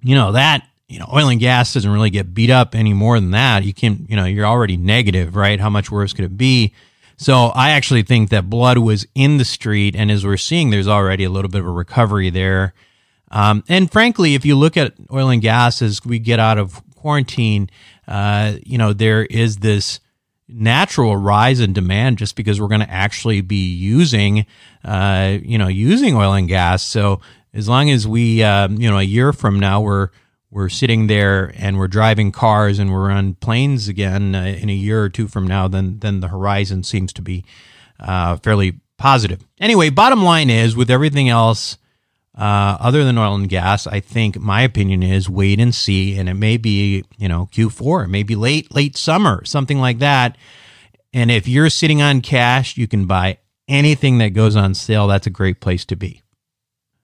you 0.01 0.15
know 0.15 0.33
that 0.33 0.67
you 0.87 0.99
know 0.99 1.09
oil 1.13 1.29
and 1.29 1.39
gas 1.39 1.73
doesn't 1.73 1.89
really 1.89 2.09
get 2.09 2.33
beat 2.33 2.49
up 2.49 2.75
any 2.75 2.93
more 2.93 3.19
than 3.19 3.31
that. 3.31 3.63
You 3.63 3.73
can 3.73 4.05
you 4.09 4.15
know 4.15 4.25
you're 4.25 4.45
already 4.45 4.77
negative, 4.77 5.35
right? 5.35 5.59
How 5.59 5.69
much 5.69 5.91
worse 5.91 6.13
could 6.13 6.25
it 6.25 6.37
be? 6.37 6.73
So 7.17 7.45
I 7.55 7.71
actually 7.71 8.03
think 8.03 8.29
that 8.29 8.49
blood 8.49 8.77
was 8.77 9.07
in 9.15 9.37
the 9.37 9.45
street, 9.45 9.95
and 9.95 10.11
as 10.11 10.25
we're 10.25 10.35
seeing, 10.35 10.69
there's 10.69 10.87
already 10.87 11.23
a 11.23 11.29
little 11.29 11.49
bit 11.49 11.61
of 11.61 11.67
a 11.67 11.71
recovery 11.71 12.29
there. 12.29 12.73
Um, 13.31 13.63
and 13.67 13.91
frankly, 13.91 14.35
if 14.35 14.45
you 14.45 14.55
look 14.55 14.77
at 14.77 14.93
oil 15.11 15.29
and 15.29 15.41
gas 15.41 15.81
as 15.81 16.03
we 16.05 16.19
get 16.19 16.39
out 16.39 16.57
of 16.57 16.81
quarantine, 16.95 17.69
uh, 18.07 18.53
you 18.63 18.77
know, 18.77 18.93
there 18.93 19.25
is 19.25 19.57
this 19.57 19.99
natural 20.47 21.17
rise 21.17 21.59
in 21.59 21.73
demand 21.73 22.17
just 22.17 22.35
because 22.35 22.61
we're 22.61 22.67
going 22.67 22.81
to 22.81 22.89
actually 22.89 23.41
be 23.41 23.67
using, 23.67 24.45
uh, 24.83 25.37
you 25.41 25.57
know, 25.57 25.67
using 25.67 26.15
oil 26.15 26.33
and 26.33 26.47
gas. 26.47 26.83
So 26.83 27.19
as 27.53 27.67
long 27.67 27.89
as 27.89 28.07
we, 28.07 28.43
uh, 28.43 28.67
you 28.69 28.89
know, 28.89 28.99
a 28.99 29.03
year 29.03 29.33
from 29.33 29.59
now, 29.59 29.81
we're 29.81 30.09
we're 30.51 30.69
sitting 30.69 31.07
there 31.07 31.51
and 31.57 31.77
we're 31.77 31.87
driving 31.87 32.31
cars 32.31 32.79
and 32.79 32.91
we're 32.93 33.11
on 33.11 33.33
planes 33.35 33.89
again 33.89 34.35
uh, 34.35 34.43
in 34.43 34.69
a 34.69 34.73
year 34.73 35.03
or 35.03 35.09
two 35.09 35.27
from 35.27 35.47
now, 35.47 35.67
then 35.67 35.99
then 35.99 36.19
the 36.19 36.29
horizon 36.29 36.83
seems 36.83 37.11
to 37.13 37.21
be 37.21 37.43
uh, 37.99 38.37
fairly 38.37 38.79
positive. 38.97 39.45
Anyway, 39.59 39.89
bottom 39.89 40.23
line 40.23 40.49
is 40.49 40.75
with 40.75 40.89
everything 40.89 41.27
else 41.27 41.77
uh, 42.37 42.77
other 42.79 43.05
than 43.05 43.17
oil 43.17 43.35
and 43.35 43.47
gas, 43.47 43.87
I 43.87 44.01
think 44.01 44.39
my 44.39 44.61
opinion 44.61 45.03
is 45.03 45.29
wait 45.29 45.59
and 45.59 45.73
see, 45.73 46.17
and 46.17 46.27
it 46.27 46.33
may 46.33 46.57
be 46.57 47.05
you 47.17 47.29
know 47.29 47.47
Q4, 47.53 48.09
maybe 48.09 48.35
late 48.35 48.73
late 48.75 48.97
summer, 48.97 49.45
something 49.45 49.79
like 49.79 49.99
that. 49.99 50.37
And 51.13 51.31
if 51.31 51.47
you're 51.47 51.69
sitting 51.69 52.01
on 52.01 52.19
cash, 52.21 52.75
you 52.75 52.87
can 52.87 53.05
buy 53.05 53.37
anything 53.69 54.17
that 54.17 54.29
goes 54.29 54.57
on 54.57 54.73
sale. 54.73 55.07
That's 55.07 55.27
a 55.27 55.31
great 55.31 55.61
place 55.61 55.85
to 55.85 55.95
be. 55.95 56.21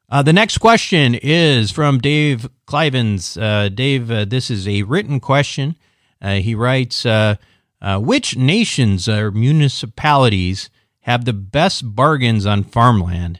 Uh, 0.09 0.21
the 0.21 0.33
next 0.33 0.57
question 0.57 1.15
is 1.15 1.71
from 1.71 1.99
Dave 1.99 2.49
Clivens. 2.67 3.41
Uh, 3.41 3.69
Dave, 3.69 4.11
uh, 4.11 4.25
this 4.25 4.51
is 4.51 4.67
a 4.67 4.83
written 4.83 5.21
question. 5.21 5.77
Uh, 6.21 6.35
he 6.35 6.53
writes, 6.53 7.05
uh, 7.05 7.37
"Which 7.81 8.35
nations 8.35 9.07
or 9.07 9.31
municipalities 9.31 10.69
have 11.01 11.23
the 11.23 11.33
best 11.33 11.95
bargains 11.95 12.45
on 12.45 12.65
farmland?" 12.65 13.39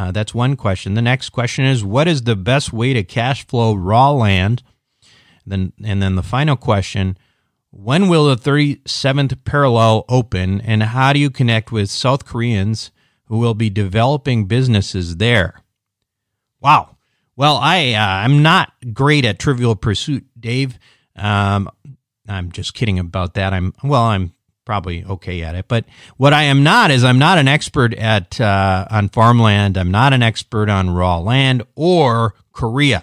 Uh, 0.00 0.10
that's 0.10 0.34
one 0.34 0.56
question. 0.56 0.94
The 0.94 1.02
next 1.02 1.28
question 1.28 1.66
is 1.66 1.84
what 1.84 2.08
is 2.08 2.22
the 2.22 2.34
best 2.34 2.72
way 2.72 2.94
to 2.94 3.04
cash 3.04 3.46
flow 3.46 3.74
raw 3.74 4.10
land? 4.12 4.62
Then 5.44 5.74
and 5.84 6.00
then 6.00 6.14
the 6.16 6.22
final 6.22 6.56
question, 6.56 7.18
when 7.70 8.08
will 8.08 8.34
the 8.34 8.36
37th 8.36 9.44
parallel 9.44 10.06
open 10.08 10.62
and 10.62 10.82
how 10.82 11.12
do 11.12 11.20
you 11.20 11.28
connect 11.28 11.70
with 11.70 11.90
South 11.90 12.24
Koreans 12.24 12.92
who 13.26 13.36
will 13.36 13.52
be 13.52 13.68
developing 13.68 14.46
businesses 14.46 15.18
there? 15.18 15.60
Wow. 16.62 16.96
Well, 17.36 17.58
I 17.60 17.92
uh, 17.92 18.24
I'm 18.24 18.42
not 18.42 18.72
great 18.94 19.26
at 19.26 19.38
Trivial 19.38 19.76
Pursuit, 19.76 20.24
Dave. 20.38 20.78
Um, 21.14 21.68
I'm 22.26 22.50
just 22.52 22.72
kidding 22.72 22.98
about 22.98 23.34
that. 23.34 23.52
I'm 23.52 23.74
well, 23.84 24.04
I'm 24.04 24.32
probably 24.70 25.04
okay 25.04 25.42
at 25.42 25.56
it. 25.56 25.66
But 25.66 25.84
what 26.16 26.32
I 26.32 26.44
am 26.44 26.62
not 26.62 26.92
is 26.92 27.02
I'm 27.02 27.18
not 27.18 27.38
an 27.38 27.48
expert 27.48 27.92
at 27.94 28.40
uh, 28.40 28.86
on 28.88 29.08
farmland. 29.08 29.76
I'm 29.76 29.90
not 29.90 30.12
an 30.12 30.22
expert 30.22 30.68
on 30.68 30.90
raw 30.90 31.18
land 31.18 31.64
or 31.74 32.36
Korea. 32.52 33.02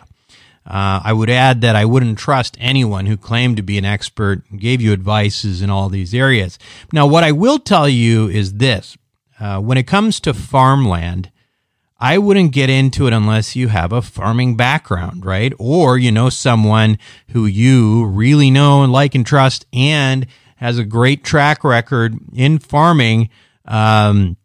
Uh, 0.65 1.01
I 1.03 1.12
would 1.12 1.29
add 1.29 1.59
that 1.59 1.75
I 1.75 1.83
wouldn't 1.83 2.19
trust 2.19 2.55
anyone 2.57 3.05
who 3.05 3.17
claimed 3.17 3.57
to 3.57 3.63
be 3.63 3.77
an 3.77 3.83
expert 3.83 4.43
and 4.50 4.62
gave 4.62 4.79
you 4.79 4.93
advices 4.93 5.62
in 5.62 5.69
all 5.69 5.89
these 5.89 6.13
areas. 6.13 6.57
Now, 6.93 7.05
what 7.05 7.25
I 7.25 7.33
will 7.33 7.59
tell 7.59 7.89
you 7.89 8.29
is 8.29 8.53
this: 8.53 8.97
uh, 9.38 9.59
when 9.59 9.77
it 9.77 9.88
comes 9.88 10.21
to 10.21 10.33
farmland. 10.33 11.31
I 12.00 12.19
wouldn't 12.19 12.51
get 12.51 12.69
into 12.69 13.07
it 13.07 13.13
unless 13.13 13.55
you 13.55 13.69
have 13.69 13.91
a 13.91 14.03
farming 14.03 14.55
background, 14.55 15.25
right? 15.25 15.51
Or 15.57 15.97
you 15.97 16.12
know 16.12 16.29
someone 16.29 17.00
who 17.29 17.47
you 17.47 18.05
really 18.05 18.51
know 18.51 18.83
and 18.83 18.91
like 18.91 19.15
and 19.15 19.25
trust 19.25 19.65
and 19.74 20.27
has 20.58 20.78
a 20.78 20.84
great 20.84 21.24
track 21.24 21.64
record 21.64 22.18
in 22.34 22.60
farming 22.60 23.30
um, 23.66 24.38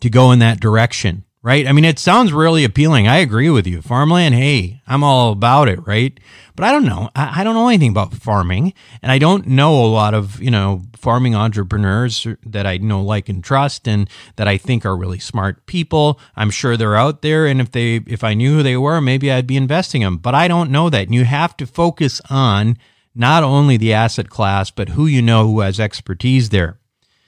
to 0.00 0.08
go 0.08 0.32
in 0.32 0.38
that 0.38 0.60
direction, 0.60 1.24
right? 1.42 1.66
I 1.66 1.72
mean, 1.72 1.84
it 1.84 1.98
sounds 1.98 2.32
really 2.32 2.64
appealing. 2.64 3.08
I 3.08 3.18
agree 3.18 3.50
with 3.50 3.66
you. 3.66 3.82
Farmland, 3.82 4.34
hey, 4.34 4.80
I'm 4.86 5.02
all 5.02 5.32
about 5.32 5.68
it, 5.68 5.84
right? 5.86 6.18
But 6.54 6.64
I 6.66 6.72
don't 6.72 6.84
know. 6.84 7.10
I, 7.16 7.40
I, 7.40 7.44
don't 7.44 7.54
know 7.54 7.68
anything 7.68 7.90
about 7.90 8.14
farming, 8.14 8.74
and 9.02 9.10
I 9.10 9.18
don't 9.18 9.46
know 9.46 9.84
a 9.84 9.88
lot 9.88 10.14
of 10.14 10.40
you 10.40 10.50
know 10.50 10.82
farming 10.94 11.34
entrepreneurs 11.34 12.26
that 12.44 12.66
I 12.66 12.76
know, 12.76 13.02
like, 13.02 13.28
and 13.28 13.42
trust, 13.42 13.88
and 13.88 14.08
that 14.36 14.46
I 14.46 14.56
think 14.56 14.84
are 14.84 14.96
really 14.96 15.18
smart 15.18 15.66
people. 15.66 16.20
I'm 16.36 16.50
sure 16.50 16.76
they're 16.76 16.96
out 16.96 17.22
there, 17.22 17.46
and 17.46 17.60
if 17.60 17.72
they 17.72 17.96
if 18.06 18.22
I 18.22 18.34
knew 18.34 18.58
who 18.58 18.62
they 18.62 18.76
were, 18.76 19.00
maybe 19.00 19.32
I'd 19.32 19.46
be 19.46 19.56
investing 19.56 20.02
them. 20.02 20.18
But 20.18 20.34
I 20.34 20.48
don't 20.48 20.70
know 20.70 20.90
that, 20.90 21.06
and 21.06 21.14
you 21.14 21.24
have 21.24 21.56
to 21.56 21.66
focus 21.66 22.20
on 22.28 22.76
not 23.14 23.42
only 23.42 23.76
the 23.76 23.92
asset 23.92 24.30
class, 24.30 24.70
but 24.70 24.90
who 24.90 25.06
you 25.06 25.22
know 25.22 25.46
who 25.46 25.60
has 25.60 25.80
expertise 25.80 26.50
there. 26.50 26.78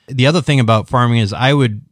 The 0.08 0.26
other 0.26 0.42
thing 0.42 0.60
about 0.60 0.88
farming 0.88 1.18
is 1.18 1.32
I 1.32 1.52
would 1.52 1.82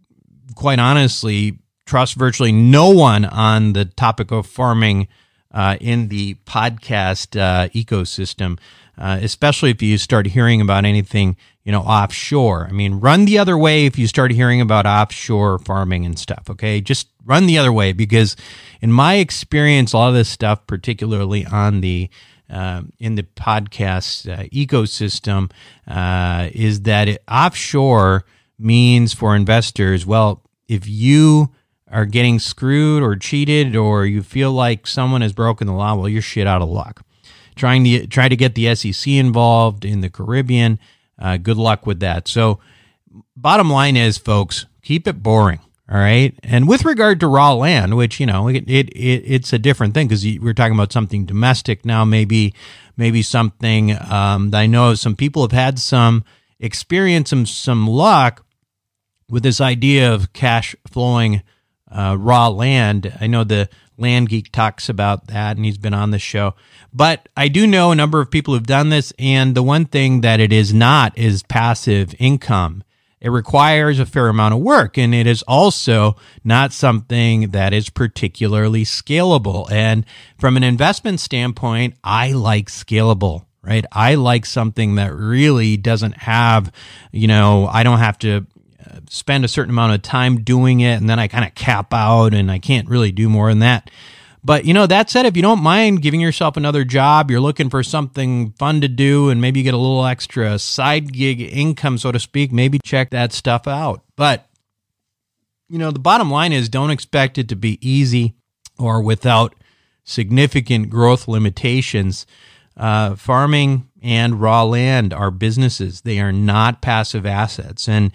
quite 0.55 0.79
honestly 0.79 1.59
trust 1.87 2.15
virtually 2.15 2.53
no 2.53 2.91
one 2.91 3.25
on 3.25 3.73
the 3.73 3.85
topic 3.85 4.31
of 4.31 4.47
farming 4.47 5.09
uh, 5.53 5.77
in 5.81 6.09
the 6.09 6.35
podcast 6.47 7.39
uh, 7.41 7.69
ecosystem, 7.71 8.59
uh, 8.97 9.19
especially 9.21 9.71
if 9.71 9.83
you 9.83 9.99
start 9.99 10.27
hearing 10.27 10.61
about 10.61 10.85
anything 10.85 11.37
you 11.65 11.73
know 11.73 11.81
offshore. 11.81 12.67
I 12.69 12.73
mean, 12.73 13.01
run 13.01 13.25
the 13.25 13.39
other 13.39 13.59
way 13.59 13.87
if 13.87 13.99
you 13.99 14.07
start 14.07 14.31
hearing 14.31 14.61
about 14.61 14.87
offshore 14.87 15.59
farming 15.59 16.07
and 16.07 16.19
stuff. 16.19 16.49
Okay, 16.49 16.81
just 16.81 17.09
run 17.25 17.47
the 17.47 17.59
other 17.59 17.73
way 17.73 17.93
because, 17.93 18.37
in 18.81 18.93
my 18.93 19.15
experience, 19.15 19.93
a 19.93 19.99
lot 19.99 20.09
of 20.09 20.15
this 20.15 20.29
stuff, 20.29 20.67
particularly 20.67 21.45
on 21.47 21.81
the 21.81 22.09
uh, 22.51 22.83
in 22.99 23.15
the 23.15 23.23
podcast 23.23 24.31
uh, 24.31 24.45
ecosystem, 24.45 25.51
uh, 25.87 26.49
is 26.53 26.83
that 26.83 27.09
it, 27.09 27.23
offshore 27.31 28.25
means 28.59 29.13
for 29.13 29.35
investors. 29.37 30.05
Well, 30.05 30.43
if 30.69 30.89
you 30.89 31.51
are 31.91 32.05
getting 32.05 32.39
screwed 32.39 33.03
or 33.03 33.17
cheated 33.17 33.75
or 33.75 34.07
you 34.07 34.23
feel 34.23 34.53
like 34.53 34.87
someone 34.87 35.23
has 35.23 35.33
broken 35.33 35.67
the 35.67 35.73
law, 35.73 35.95
well, 35.95 36.09
you're 36.09 36.23
shit 36.23 36.47
out 36.47 36.63
of 36.63 36.69
luck. 36.69 37.03
Trying 37.57 37.85
to 37.85 38.07
try 38.07 38.29
to 38.29 38.37
get 38.37 38.55
the 38.55 38.75
SEC 38.75 39.07
involved 39.13 39.85
in 39.85 40.01
the 40.01 40.11
Caribbean, 40.11 40.79
uh, 41.19 41.37
good 41.37 41.57
luck 41.57 41.87
with 41.87 42.01
that. 42.01 42.29
So, 42.29 42.61
bottom 43.37 43.71
line 43.71 43.97
is, 43.97 44.19
folks, 44.19 44.67
keep 44.83 45.07
it 45.07 45.23
boring. 45.23 45.61
All 45.91 45.99
right. 45.99 46.39
And 46.45 46.69
with 46.69 46.85
regard 46.85 47.19
to 47.19 47.27
raw 47.27 47.53
land, 47.53 47.97
which, 47.97 48.21
you 48.21 48.27
know, 48.27 48.47
it, 48.47 48.63
it, 48.69 48.91
it 48.91 49.25
it's 49.27 49.53
a 49.53 49.59
different 49.59 49.93
thing 49.93 50.07
because 50.07 50.25
we're 50.39 50.55
talking 50.55 50.75
about 50.75 50.93
something 50.93 51.25
domestic 51.25 51.85
now, 51.85 52.05
maybe, 52.05 52.55
maybe 52.97 53.23
something 53.23 53.99
um, 54.09 54.51
that 54.51 54.59
I 54.59 54.67
know 54.67 54.95
some 54.95 55.17
people 55.17 55.43
have 55.43 55.51
had 55.51 55.81
some 55.81 56.23
experience, 56.61 57.31
some, 57.31 57.45
some 57.45 57.89
luck 57.89 58.45
with 59.29 59.43
this 59.43 59.61
idea 59.61 60.13
of 60.13 60.33
cash 60.33 60.77
flowing 60.87 61.43
uh, 61.91 62.17
raw 62.17 62.47
land. 62.47 63.13
I 63.21 63.27
know 63.27 63.43
the 63.43 63.69
Land 63.99 64.29
Geek 64.29 64.51
talks 64.53 64.89
about 64.89 65.27
that, 65.27 65.57
and 65.57 65.65
he's 65.65 65.77
been 65.77 65.93
on 65.93 66.11
the 66.11 66.19
show. 66.19 66.55
But 66.93 67.29
I 67.37 67.49
do 67.49 67.67
know 67.67 67.91
a 67.91 67.97
number 67.97 68.21
of 68.21 68.31
people 68.31 68.55
who've 68.55 68.63
done 68.67 68.89
this, 68.89 69.13
and 69.19 69.55
the 69.55 69.63
one 69.63 69.85
thing 69.87 70.23
that 70.23 70.41
it 70.41 70.53
is 70.53 70.73
not 70.73 71.19
is 71.19 71.43
passive 71.43 72.15
income. 72.19 72.83
It 73.21 73.29
requires 73.29 73.99
a 73.99 74.07
fair 74.07 74.29
amount 74.29 74.55
of 74.55 74.61
work, 74.61 74.97
and 74.97 75.15
it 75.15 75.27
is 75.27 75.43
also 75.43 76.17
not 76.43 76.73
something 76.73 77.51
that 77.51 77.75
is 77.75 77.91
particularly 77.91 78.85
scalable. 78.85 79.71
And 79.71 80.07
from 80.39 80.57
an 80.57 80.65
investment 80.65 81.21
standpoint, 81.21 81.97
I 82.03 82.33
like 82.33 82.69
scalable 82.69 83.45
right? 83.63 83.85
I 83.93 84.15
like 84.15 84.47
something 84.47 84.95
that 84.95 85.15
really 85.15 85.77
doesn't 85.77 86.17
have, 86.19 86.73
you 87.13 87.29
know, 87.29 87.67
I 87.67 87.83
don't 87.83 87.99
have 87.99 88.19
to 88.21 88.47
uh, 88.85 89.01
spend 89.09 89.45
a 89.45 89.49
certain 89.49 89.71
amount 89.71 89.93
of 89.93 90.03
time 90.03 90.43
doing 90.43 90.81
it 90.81 90.95
and 90.95 91.09
then 91.09 91.19
I 91.19 91.29
kind 91.29 91.45
of 91.45 91.55
cap 91.55 91.93
out 91.93 92.35
and 92.35 92.51
I 92.51 92.59
can't 92.59 92.89
really 92.89 93.13
do 93.13 93.29
more 93.29 93.51
than 93.51 93.61
that. 93.61 93.91
But 94.43 94.65
you 94.65 94.73
know, 94.73 94.87
that 94.87 95.11
said, 95.11 95.27
if 95.27 95.37
you 95.37 95.43
don't 95.43 95.63
mind 95.63 96.03
giving 96.03 96.21
yourself 96.21 96.57
another 96.57 96.85
job, 96.85 97.31
you're 97.31 97.41
looking 97.41 97.69
for 97.71 97.83
something 97.83 98.53
fun 98.53 98.81
to 98.81 98.89
do 98.89 99.29
and 99.29 99.41
maybe 99.41 99.63
get 99.63 99.75
a 99.75 99.79
little 99.79 100.07
extra 100.07 100.59
side 100.59 101.13
gig 101.13 101.41
income, 101.41 101.99
so 101.99 102.11
to 102.11 102.19
speak, 102.19 102.51
maybe 102.53 102.79
check 102.85 103.11
that 103.11 103.33
stuff 103.33 103.69
out. 103.69 104.03
But 104.17 104.47
you 105.69 105.79
know, 105.79 105.91
the 105.91 105.99
bottom 105.99 106.31
line 106.31 106.53
is 106.53 106.69
don't 106.69 106.91
expect 106.91 107.39
it 107.39 107.49
to 107.49 107.57
be 107.57 107.79
easy 107.87 108.35
or 108.79 109.01
without 109.01 109.55
significant 110.05 110.91
growth 110.91 111.29
limitations. 111.29 112.27
Uh, 112.77 113.15
farming 113.15 113.89
and 114.03 114.41
raw 114.41 114.63
land 114.63 115.13
are 115.13 115.31
businesses. 115.31 116.01
They 116.01 116.19
are 116.19 116.33
not 116.33 116.81
passive 116.81 117.27
assets. 117.27 117.89
And 117.89 118.11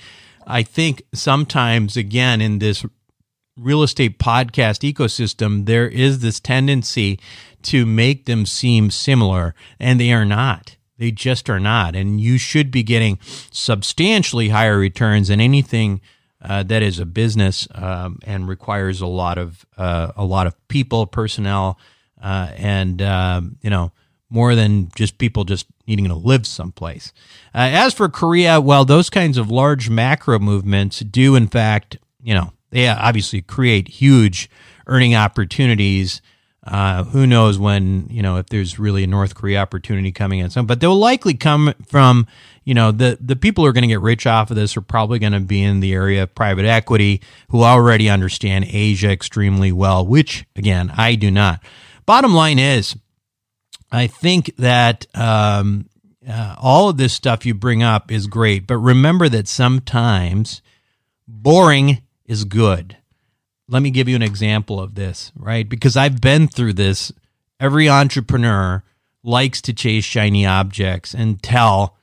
I 0.47 0.63
think 0.63 1.03
sometimes, 1.13 1.95
again, 1.95 2.41
in 2.41 2.59
this 2.59 2.85
real 3.57 3.83
estate 3.83 4.19
podcast 4.19 4.91
ecosystem, 4.91 5.65
there 5.65 5.87
is 5.87 6.19
this 6.19 6.39
tendency 6.39 7.19
to 7.63 7.85
make 7.85 8.25
them 8.25 8.45
seem 8.45 8.91
similar, 8.91 9.55
and 9.79 9.99
they 9.99 10.11
are 10.11 10.25
not. 10.25 10.75
They 10.97 11.11
just 11.11 11.49
are 11.49 11.59
not. 11.59 11.95
And 11.95 12.21
you 12.21 12.37
should 12.37 12.71
be 12.71 12.83
getting 12.83 13.19
substantially 13.51 14.49
higher 14.49 14.77
returns 14.77 15.27
than 15.27 15.41
anything 15.41 16.01
uh, 16.41 16.63
that 16.63 16.83
is 16.83 16.99
a 16.99 17.05
business 17.05 17.67
um, 17.73 18.19
and 18.23 18.47
requires 18.47 19.01
a 19.01 19.07
lot 19.07 19.37
of 19.37 19.65
uh, 19.77 20.11
a 20.15 20.23
lot 20.23 20.47
of 20.47 20.67
people, 20.67 21.07
personnel, 21.07 21.79
uh, 22.21 22.51
and 22.55 23.01
um, 23.01 23.57
you 23.61 23.69
know 23.69 23.91
more 24.29 24.55
than 24.55 24.89
just 24.95 25.17
people 25.17 25.43
just 25.43 25.65
needing 25.87 26.07
to 26.07 26.15
live 26.15 26.45
someplace. 26.45 27.13
Uh, 27.53 27.69
as 27.71 27.93
for 27.93 28.09
Korea, 28.09 28.59
well, 28.59 28.83
those 28.85 29.09
kinds 29.09 29.37
of 29.37 29.49
large 29.49 29.89
macro 29.89 30.39
movements 30.39 30.99
do, 30.99 31.35
in 31.35 31.47
fact, 31.47 31.97
you 32.21 32.33
know, 32.33 32.51
they 32.75 32.89
obviously 32.89 33.41
create 33.41 33.87
huge 33.87 34.49
earning 34.85 35.15
opportunities. 35.15 36.21
Uh, 36.67 37.03
who 37.03 37.27
knows 37.27 37.59
when, 37.59 38.07
you 38.09 38.23
know, 38.23 38.37
if 38.37 38.47
there's 38.47 38.79
really 38.79 39.03
a 39.03 39.07
North 39.07 39.35
Korea 39.35 39.61
opportunity 39.61 40.11
coming 40.11 40.39
in 40.39 40.49
some, 40.49 40.65
but 40.65 40.79
they'll 40.79 40.97
likely 40.97 41.35
come 41.35 41.75
from, 41.87 42.25
you 42.63 42.73
know, 42.73 42.91
the, 42.91 43.19
the 43.21 43.35
people 43.35 43.63
who 43.63 43.69
are 43.69 43.71
going 43.71 43.83
to 43.83 43.87
get 43.87 44.01
rich 44.01 44.25
off 44.25 44.49
of 44.49 44.55
this 44.55 44.75
are 44.75 44.81
probably 44.81 45.19
going 45.19 45.33
to 45.33 45.39
be 45.39 45.61
in 45.61 45.79
the 45.79 45.93
area 45.93 46.23
of 46.23 46.33
private 46.33 46.65
equity 46.65 47.21
who 47.49 47.61
already 47.61 48.09
understand 48.09 48.65
Asia 48.67 49.11
extremely 49.11 49.71
well, 49.71 50.05
which 50.05 50.45
again, 50.55 50.91
I 50.97 51.13
do 51.13 51.29
not. 51.29 51.61
Bottom 52.07 52.33
line 52.33 52.57
is, 52.57 52.95
I 53.91 54.07
think 54.07 54.55
that 54.57 55.05
um, 55.15 55.87
uh, 56.27 56.55
all 56.59 56.89
of 56.89 56.97
this 56.97 57.13
stuff 57.13 57.45
you 57.45 57.53
bring 57.53 57.83
up 57.83 58.11
is 58.11 58.25
great, 58.25 58.65
but 58.65 58.77
remember 58.77 59.29
that 59.29 59.47
sometimes 59.47 60.63
boring 61.27 62.01
is 62.25 62.43
good. 62.43 62.97
Let 63.67 63.81
me 63.81 63.89
give 63.89 64.07
you 64.07 64.15
an 64.15 64.21
example 64.21 64.79
of 64.79 64.95
this, 64.95 65.31
right? 65.35 65.67
Because 65.67 65.97
I've 65.97 66.21
been 66.21 66.47
through 66.47 66.73
this. 66.73 67.11
Every 67.59 67.89
entrepreneur 67.89 68.83
likes 69.23 69.61
to 69.61 69.73
chase 69.73 70.03
shiny 70.03 70.45
objects 70.45 71.13
until 71.13 71.95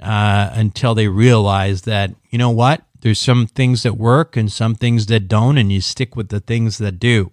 uh, 0.00 0.50
until 0.52 0.94
they 0.94 1.08
realize 1.08 1.82
that 1.82 2.10
you 2.28 2.38
know 2.38 2.50
what, 2.50 2.82
there's 3.00 3.18
some 3.18 3.46
things 3.46 3.82
that 3.82 3.96
work 3.96 4.36
and 4.36 4.52
some 4.52 4.74
things 4.74 5.06
that 5.06 5.28
don't, 5.28 5.56
and 5.56 5.72
you 5.72 5.80
stick 5.80 6.16
with 6.16 6.28
the 6.28 6.40
things 6.40 6.76
that 6.78 6.98
do. 6.98 7.30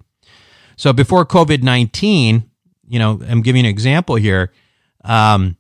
So 0.78 0.94
before 0.94 1.26
COVID 1.26 1.62
nineteen, 1.62 2.50
you 2.88 3.00
know, 3.00 3.20
I'm 3.28 3.42
giving 3.42 3.66
an 3.66 3.70
example 3.70 4.16
here. 4.16 4.54
Um, 5.04 5.58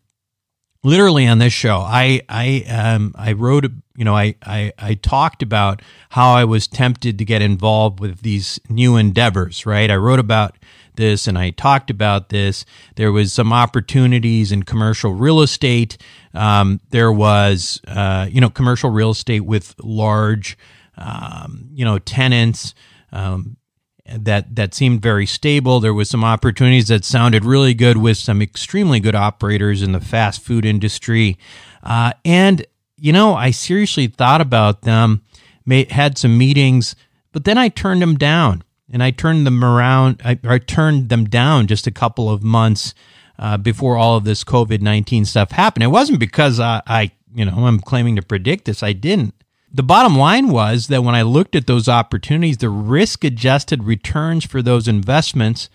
literally 0.83 1.27
on 1.27 1.39
this 1.39 1.53
show, 1.53 1.77
I 1.79 2.21
I 2.29 2.63
um 2.69 3.13
I 3.17 3.33
wrote 3.33 3.65
you 3.95 4.03
know 4.05 4.15
I, 4.15 4.35
I 4.43 4.73
I 4.77 4.93
talked 4.95 5.43
about 5.43 5.81
how 6.09 6.33
I 6.33 6.45
was 6.45 6.67
tempted 6.67 7.17
to 7.17 7.25
get 7.25 7.41
involved 7.41 7.99
with 7.99 8.21
these 8.21 8.59
new 8.69 8.97
endeavors. 8.97 9.65
Right, 9.65 9.89
I 9.89 9.95
wrote 9.95 10.19
about 10.19 10.57
this 10.95 11.27
and 11.27 11.37
I 11.37 11.49
talked 11.51 11.89
about 11.89 12.29
this. 12.29 12.65
There 12.95 13.11
was 13.11 13.33
some 13.33 13.51
opportunities 13.51 14.51
in 14.51 14.63
commercial 14.63 15.13
real 15.13 15.41
estate. 15.41 15.97
Um, 16.33 16.79
there 16.89 17.11
was 17.11 17.81
uh, 17.87 18.27
you 18.29 18.41
know 18.41 18.49
commercial 18.49 18.89
real 18.89 19.11
estate 19.11 19.41
with 19.41 19.75
large 19.79 20.57
um, 20.97 21.69
you 21.73 21.85
know 21.85 21.99
tenants. 21.99 22.73
Um, 23.11 23.57
that 24.05 24.55
that 24.55 24.73
seemed 24.73 25.01
very 25.01 25.25
stable. 25.25 25.79
There 25.79 25.93
was 25.93 26.09
some 26.09 26.23
opportunities 26.23 26.89
that 26.89 27.05
sounded 27.05 27.45
really 27.45 27.73
good 27.73 27.97
with 27.97 28.17
some 28.17 28.41
extremely 28.41 28.99
good 28.99 29.15
operators 29.15 29.81
in 29.81 29.93
the 29.93 30.01
fast 30.01 30.41
food 30.41 30.65
industry, 30.65 31.37
uh, 31.83 32.11
and 32.25 32.65
you 33.03 33.13
know 33.13 33.35
I 33.35 33.51
seriously 33.51 34.07
thought 34.07 34.41
about 34.41 34.81
them. 34.81 35.21
Made, 35.65 35.91
had 35.91 36.17
some 36.17 36.37
meetings, 36.37 36.95
but 37.31 37.45
then 37.45 37.57
I 37.57 37.69
turned 37.69 38.01
them 38.01 38.17
down, 38.17 38.63
and 38.91 39.01
I 39.01 39.11
turned 39.11 39.45
them 39.45 39.63
around. 39.63 40.21
I, 40.25 40.39
I 40.43 40.57
turned 40.57 41.09
them 41.09 41.25
down 41.25 41.67
just 41.67 41.87
a 41.87 41.91
couple 41.91 42.29
of 42.29 42.43
months 42.43 42.93
uh, 43.39 43.57
before 43.57 43.95
all 43.95 44.17
of 44.17 44.23
this 44.23 44.43
COVID 44.43 44.81
nineteen 44.81 45.25
stuff 45.25 45.51
happened. 45.51 45.83
It 45.83 45.87
wasn't 45.87 46.19
because 46.19 46.59
I, 46.59 46.81
I 46.87 47.11
you 47.33 47.45
know 47.45 47.65
I'm 47.67 47.79
claiming 47.79 48.15
to 48.15 48.21
predict 48.21 48.65
this. 48.65 48.83
I 48.83 48.93
didn't 48.93 49.35
the 49.73 49.83
bottom 49.83 50.15
line 50.15 50.49
was 50.49 50.87
that 50.87 51.03
when 51.03 51.15
I 51.15 51.23
looked 51.23 51.55
at 51.55 51.65
those 51.65 51.89
opportunities, 51.89 52.57
the 52.57 52.69
risk 52.69 53.23
adjusted 53.23 53.83
returns 53.83 54.45
for 54.45 54.61
those 54.61 54.87
investments, 54.87 55.67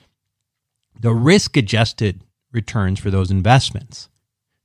the 0.98 1.12
risk 1.12 1.56
adjusted 1.56 2.22
returns 2.52 3.00
for 3.00 3.10
those 3.10 3.32
investments, 3.32 4.08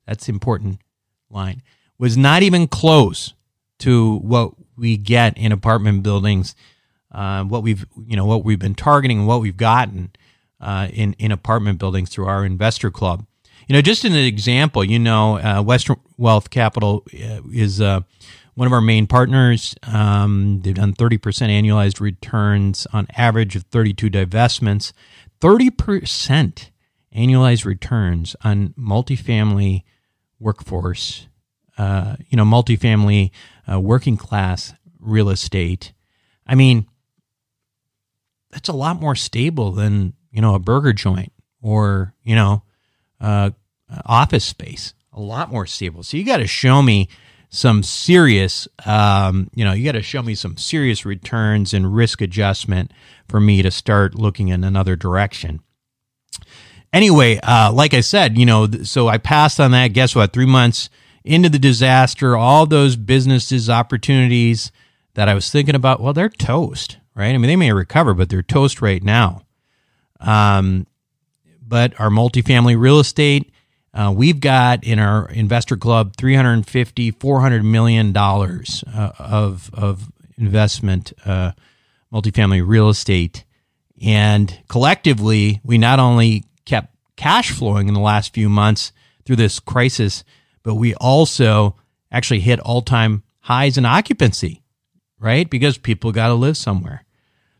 that's 0.06 0.28
important 0.28 0.80
line, 1.28 1.62
was 1.98 2.16
not 2.16 2.42
even 2.42 2.66
close 2.66 3.34
to 3.78 4.16
what 4.18 4.52
we 4.76 4.96
get 4.96 5.36
in 5.38 5.52
apartment 5.52 6.02
buildings 6.02 6.54
uh, 7.14 7.44
what 7.44 7.62
we've 7.62 7.86
you 8.06 8.16
know 8.16 8.26
what 8.26 8.44
we've 8.44 8.58
been 8.58 8.74
targeting 8.74 9.18
and 9.20 9.26
what 9.26 9.40
we've 9.40 9.56
gotten 9.56 10.10
uh, 10.60 10.88
in 10.92 11.14
in 11.18 11.30
apartment 11.30 11.78
buildings 11.78 12.10
through 12.10 12.26
our 12.26 12.44
investor 12.44 12.90
club. 12.90 13.24
You 13.68 13.74
know, 13.74 13.80
just 13.80 14.04
an 14.04 14.14
example, 14.14 14.84
you 14.84 14.98
know, 14.98 15.38
uh, 15.38 15.62
Western 15.62 15.96
Wealth 16.18 16.50
Capital 16.50 17.04
uh, 17.14 17.40
is 17.50 17.80
uh, 17.80 18.00
one 18.54 18.66
of 18.66 18.72
our 18.72 18.82
main 18.82 19.06
partners. 19.06 19.74
Um, 19.84 20.60
they've 20.62 20.74
done 20.74 20.92
30% 20.92 21.18
annualized 21.18 21.98
returns 21.98 22.86
on 22.92 23.06
average 23.16 23.56
of 23.56 23.62
32 23.64 24.10
divestments. 24.10 24.92
30% 25.40 26.70
annualized 27.16 27.64
returns 27.64 28.36
on 28.44 28.74
multifamily 28.78 29.82
workforce, 30.38 31.26
uh, 31.78 32.16
you 32.28 32.36
know, 32.36 32.44
multifamily 32.44 33.30
uh, 33.70 33.80
working 33.80 34.16
class 34.16 34.74
real 35.00 35.28
estate. 35.28 35.92
I 36.46 36.54
mean, 36.54 36.86
that's 38.50 38.68
a 38.68 38.74
lot 38.74 39.00
more 39.00 39.14
stable 39.14 39.72
than, 39.72 40.14
you 40.30 40.40
know, 40.40 40.54
a 40.54 40.58
burger 40.58 40.92
joint 40.92 41.32
or, 41.60 42.14
you 42.22 42.34
know, 42.36 42.62
uh, 43.20 43.50
office 44.06 44.44
space. 44.44 44.94
A 45.12 45.20
lot 45.20 45.50
more 45.50 45.66
stable. 45.66 46.02
So 46.02 46.16
you 46.16 46.24
got 46.24 46.38
to 46.38 46.46
show 46.46 46.82
me 46.82 47.08
some 47.48 47.84
serious, 47.84 48.66
um, 48.84 49.48
you 49.54 49.64
know, 49.64 49.72
you 49.72 49.84
got 49.84 49.92
to 49.92 50.02
show 50.02 50.22
me 50.22 50.34
some 50.34 50.56
serious 50.56 51.06
returns 51.06 51.72
and 51.72 51.94
risk 51.94 52.20
adjustment 52.20 52.92
for 53.28 53.38
me 53.38 53.62
to 53.62 53.70
start 53.70 54.16
looking 54.16 54.48
in 54.48 54.64
another 54.64 54.96
direction. 54.96 55.60
Anyway, 56.92 57.38
uh, 57.42 57.72
like 57.72 57.94
I 57.94 58.00
said, 58.00 58.36
you 58.38 58.46
know, 58.46 58.68
so 58.82 59.08
I 59.08 59.18
passed 59.18 59.60
on 59.60 59.70
that. 59.70 59.88
Guess 59.88 60.16
what? 60.16 60.32
Three 60.32 60.46
months 60.46 60.90
into 61.24 61.48
the 61.48 61.58
disaster, 61.58 62.36
all 62.36 62.66
those 62.66 62.96
businesses, 62.96 63.70
opportunities 63.70 64.70
that 65.14 65.28
I 65.28 65.34
was 65.34 65.50
thinking 65.50 65.74
about, 65.74 66.00
well, 66.00 66.12
they're 66.12 66.28
toast, 66.28 66.98
right? 67.14 67.34
I 67.34 67.38
mean, 67.38 67.48
they 67.48 67.56
may 67.56 67.72
recover, 67.72 68.14
but 68.14 68.28
they're 68.28 68.42
toast 68.42 68.82
right 68.82 69.02
now. 69.02 69.42
Um, 70.20 70.86
but 71.66 71.98
our 71.98 72.10
multifamily 72.10 72.78
real 72.78 73.00
estate, 73.00 73.50
uh, 73.94 74.12
we've 74.14 74.40
got 74.40 74.84
in 74.84 74.98
our 74.98 75.28
investor 75.30 75.76
club 75.76 76.14
350 76.16 77.12
400 77.12 77.62
million 77.62 78.12
dollars 78.12 78.82
uh, 78.92 79.12
of 79.18 79.70
of 79.72 80.10
investment 80.36 81.12
uh, 81.24 81.52
multifamily 82.12 82.62
real 82.66 82.88
estate 82.88 83.44
and 84.02 84.58
collectively 84.68 85.60
we 85.62 85.78
not 85.78 86.00
only 86.00 86.42
kept 86.64 86.88
cash 87.16 87.52
flowing 87.52 87.86
in 87.86 87.94
the 87.94 88.00
last 88.00 88.34
few 88.34 88.48
months 88.48 88.92
through 89.24 89.36
this 89.36 89.60
crisis 89.60 90.24
but 90.64 90.74
we 90.74 90.94
also 90.96 91.76
actually 92.10 92.40
hit 92.40 92.58
all-time 92.60 93.22
highs 93.42 93.78
in 93.78 93.86
occupancy 93.86 94.62
right 95.20 95.48
because 95.48 95.78
people 95.78 96.10
got 96.10 96.28
to 96.28 96.34
live 96.34 96.56
somewhere 96.56 97.04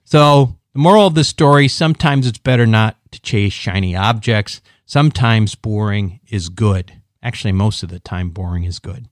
so 0.04 0.56
the 0.72 0.80
moral 0.80 1.06
of 1.06 1.14
the 1.14 1.22
story 1.22 1.68
sometimes 1.68 2.26
it's 2.26 2.38
better 2.38 2.66
not 2.66 2.96
to 3.12 3.20
chase 3.20 3.52
shiny 3.52 3.94
objects 3.94 4.60
Sometimes 4.86 5.54
boring 5.54 6.20
is 6.28 6.48
good. 6.48 7.00
Actually, 7.22 7.52
most 7.52 7.82
of 7.82 7.88
the 7.88 7.98
time, 7.98 8.30
boring 8.30 8.64
is 8.64 8.78
good. 8.78 9.08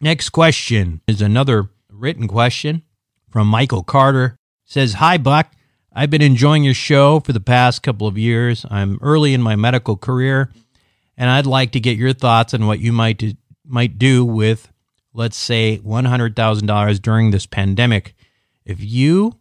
Next 0.00 0.30
question 0.30 1.00
is 1.06 1.22
another 1.22 1.70
written 1.90 2.28
question 2.28 2.82
from 3.30 3.48
Michael 3.48 3.82
Carter. 3.82 4.36
It 4.66 4.72
says, 4.72 4.94
Hi, 4.94 5.16
Buck. 5.16 5.52
I've 5.94 6.10
been 6.10 6.20
enjoying 6.20 6.62
your 6.62 6.74
show 6.74 7.20
for 7.20 7.32
the 7.32 7.40
past 7.40 7.82
couple 7.82 8.06
of 8.06 8.18
years. 8.18 8.66
I'm 8.70 8.98
early 9.00 9.32
in 9.32 9.40
my 9.40 9.56
medical 9.56 9.96
career, 9.96 10.52
and 11.16 11.30
I'd 11.30 11.46
like 11.46 11.72
to 11.72 11.80
get 11.80 11.96
your 11.96 12.12
thoughts 12.12 12.54
on 12.54 12.66
what 12.66 12.80
you 12.80 12.92
might 12.92 13.18
do, 13.18 13.32
might 13.64 13.98
do 13.98 14.24
with, 14.24 14.70
let's 15.14 15.36
say, 15.36 15.80
$100,000 15.84 17.02
during 17.02 17.30
this 17.30 17.46
pandemic. 17.46 18.14
If 18.64 18.80
you 18.80 19.34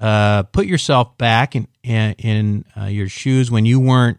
uh, 0.00 0.44
put 0.44 0.66
yourself 0.66 1.16
back 1.18 1.54
in, 1.54 1.68
in, 1.84 2.64
uh, 2.76 2.86
your 2.86 3.08
shoes 3.08 3.50
when 3.50 3.66
you 3.66 3.78
weren't 3.78 4.18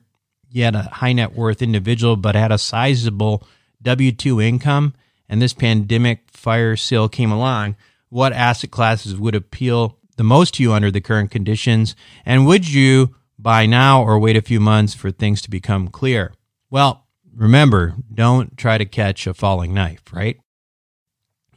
yet 0.49 0.75
a 0.75 0.83
high 0.83 1.13
net 1.13 1.33
worth 1.33 1.61
individual, 1.61 2.15
but 2.15 2.35
had 2.35 2.51
a 2.51 2.57
sizable 2.57 3.45
W 3.81 4.11
2 4.11 4.39
income, 4.39 4.93
and 5.27 5.41
this 5.41 5.53
pandemic 5.53 6.29
fire 6.31 6.75
sale 6.75 7.09
came 7.09 7.31
along, 7.31 7.75
what 8.09 8.31
asset 8.31 8.71
classes 8.71 9.17
would 9.17 9.35
appeal 9.35 9.97
the 10.17 10.23
most 10.23 10.53
to 10.53 10.63
you 10.63 10.71
under 10.71 10.91
the 10.91 11.01
current 11.01 11.31
conditions? 11.31 11.95
And 12.25 12.45
would 12.45 12.69
you 12.69 13.15
buy 13.39 13.65
now 13.65 14.03
or 14.03 14.19
wait 14.19 14.37
a 14.37 14.41
few 14.41 14.59
months 14.59 14.93
for 14.93 15.11
things 15.11 15.41
to 15.41 15.49
become 15.49 15.87
clear? 15.87 16.31
Well, 16.73 17.05
remember, 17.35 17.93
don't 18.11 18.57
try 18.57 18.79
to 18.79 18.85
catch 18.85 19.27
a 19.27 19.35
falling 19.35 19.75
knife, 19.75 20.01
right? 20.11 20.39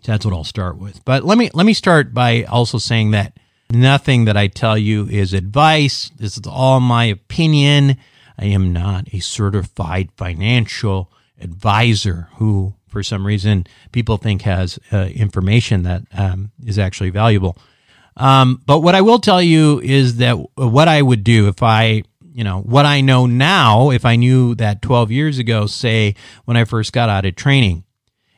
That's 0.05 0.27
what 0.27 0.35
I'll 0.35 0.45
start 0.45 0.77
with. 0.77 1.03
But 1.07 1.25
let 1.25 1.39
me 1.39 1.49
let 1.55 1.65
me 1.65 1.73
start 1.73 2.13
by 2.13 2.43
also 2.43 2.77
saying 2.77 3.13
that 3.13 3.39
nothing 3.73 4.27
that 4.27 4.37
I 4.37 4.49
tell 4.49 4.77
you 4.77 5.09
is 5.09 5.33
advice. 5.33 6.11
This 6.19 6.37
is 6.37 6.47
all 6.47 6.81
my 6.81 7.05
opinion. 7.05 7.97
I 8.39 8.45
am 8.45 8.75
not 8.75 9.09
a 9.15 9.21
certified 9.21 10.11
financial 10.19 11.11
advisor 11.41 12.29
who, 12.35 12.75
for 12.87 13.03
some 13.03 13.27
reason, 13.27 13.67
people 13.93 14.19
think 14.19 14.43
has 14.43 14.79
uh, 14.93 15.09
information 15.15 15.85
that 15.85 16.03
um, 16.13 16.53
is 16.63 16.79
actually 16.79 17.09
valuable. 17.09 17.57
Um, 18.19 18.63
but 18.67 18.81
what 18.81 18.95
I 18.95 19.01
will 19.01 19.19
tell 19.19 19.41
you 19.41 19.81
is 19.81 20.19
that 20.19 20.35
what 20.57 20.89
I 20.89 21.01
would 21.01 21.25
do 21.25 21.49
if 21.49 21.63
I, 21.63 22.03
you 22.37 22.44
know, 22.44 22.61
what 22.61 22.85
I 22.85 23.01
know 23.01 23.25
now, 23.25 23.88
if 23.88 24.05
I 24.05 24.16
knew 24.16 24.55
that 24.57 24.83
12 24.83 25.11
years 25.11 25.38
ago, 25.38 25.66
say 25.66 26.16
when 26.44 26.55
I 26.55 26.64
first 26.64 26.92
got 26.92 27.09
out 27.09 27.25
of 27.25 27.35
training. 27.35 27.85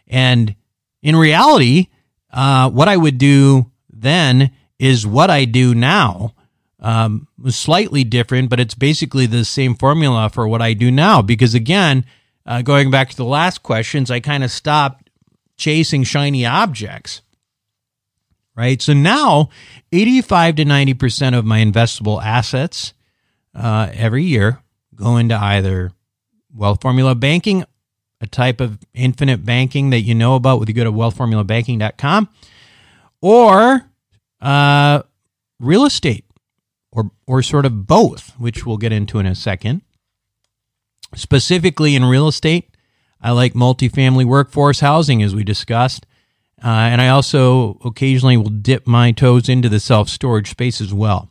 And 0.06 0.54
in 1.02 1.16
reality, 1.16 1.88
uh, 2.32 2.70
what 2.70 2.86
I 2.86 2.96
would 2.96 3.18
do 3.18 3.72
then 3.90 4.52
is 4.78 5.04
what 5.04 5.30
I 5.30 5.46
do 5.46 5.74
now 5.74 6.34
um, 6.78 7.26
slightly 7.48 8.04
different, 8.04 8.50
but 8.50 8.60
it's 8.60 8.76
basically 8.76 9.26
the 9.26 9.44
same 9.44 9.74
formula 9.74 10.30
for 10.30 10.46
what 10.46 10.62
I 10.62 10.74
do 10.74 10.92
now. 10.92 11.20
Because 11.20 11.54
again, 11.56 12.04
uh, 12.46 12.62
going 12.62 12.92
back 12.92 13.10
to 13.10 13.16
the 13.16 13.24
last 13.24 13.64
questions, 13.64 14.12
I 14.12 14.20
kind 14.20 14.44
of 14.44 14.52
stopped 14.52 15.10
chasing 15.56 16.04
shiny 16.04 16.46
objects. 16.46 17.22
Right. 18.54 18.80
So 18.80 18.92
now 18.92 19.48
85 19.90 20.54
to 20.54 20.64
90% 20.64 21.36
of 21.36 21.44
my 21.44 21.58
investable 21.58 22.22
assets 22.22 22.94
uh, 23.58 23.90
every 23.92 24.24
year 24.24 24.62
go 24.94 25.16
into 25.16 25.36
either 25.36 25.92
wealth 26.54 26.80
formula 26.80 27.14
banking, 27.14 27.64
a 28.20 28.26
type 28.26 28.60
of 28.60 28.78
infinite 28.94 29.44
banking 29.44 29.90
that 29.90 30.00
you 30.00 30.14
know 30.14 30.34
about 30.34 30.58
when 30.58 30.68
you 30.68 30.74
go 30.74 30.84
to 30.84 30.92
wealthformulabanking.com, 30.92 32.28
or 33.20 33.90
uh, 34.40 35.02
real 35.60 35.84
estate 35.84 36.24
or 36.90 37.10
or 37.26 37.42
sort 37.42 37.66
of 37.66 37.86
both, 37.86 38.32
which 38.38 38.64
we'll 38.64 38.76
get 38.76 38.92
into 38.92 39.18
in 39.18 39.26
a 39.26 39.34
second. 39.34 39.82
Specifically 41.14 41.96
in 41.96 42.04
real 42.04 42.28
estate, 42.28 42.68
I 43.20 43.32
like 43.32 43.54
multifamily 43.54 44.24
workforce 44.24 44.80
housing, 44.80 45.22
as 45.22 45.34
we 45.34 45.42
discussed, 45.42 46.06
uh, 46.62 46.68
and 46.68 47.00
I 47.00 47.08
also 47.08 47.78
occasionally 47.84 48.36
will 48.36 48.50
dip 48.50 48.86
my 48.86 49.12
toes 49.12 49.48
into 49.48 49.68
the 49.68 49.80
self 49.80 50.08
storage 50.08 50.50
space 50.50 50.80
as 50.80 50.92
well. 50.92 51.30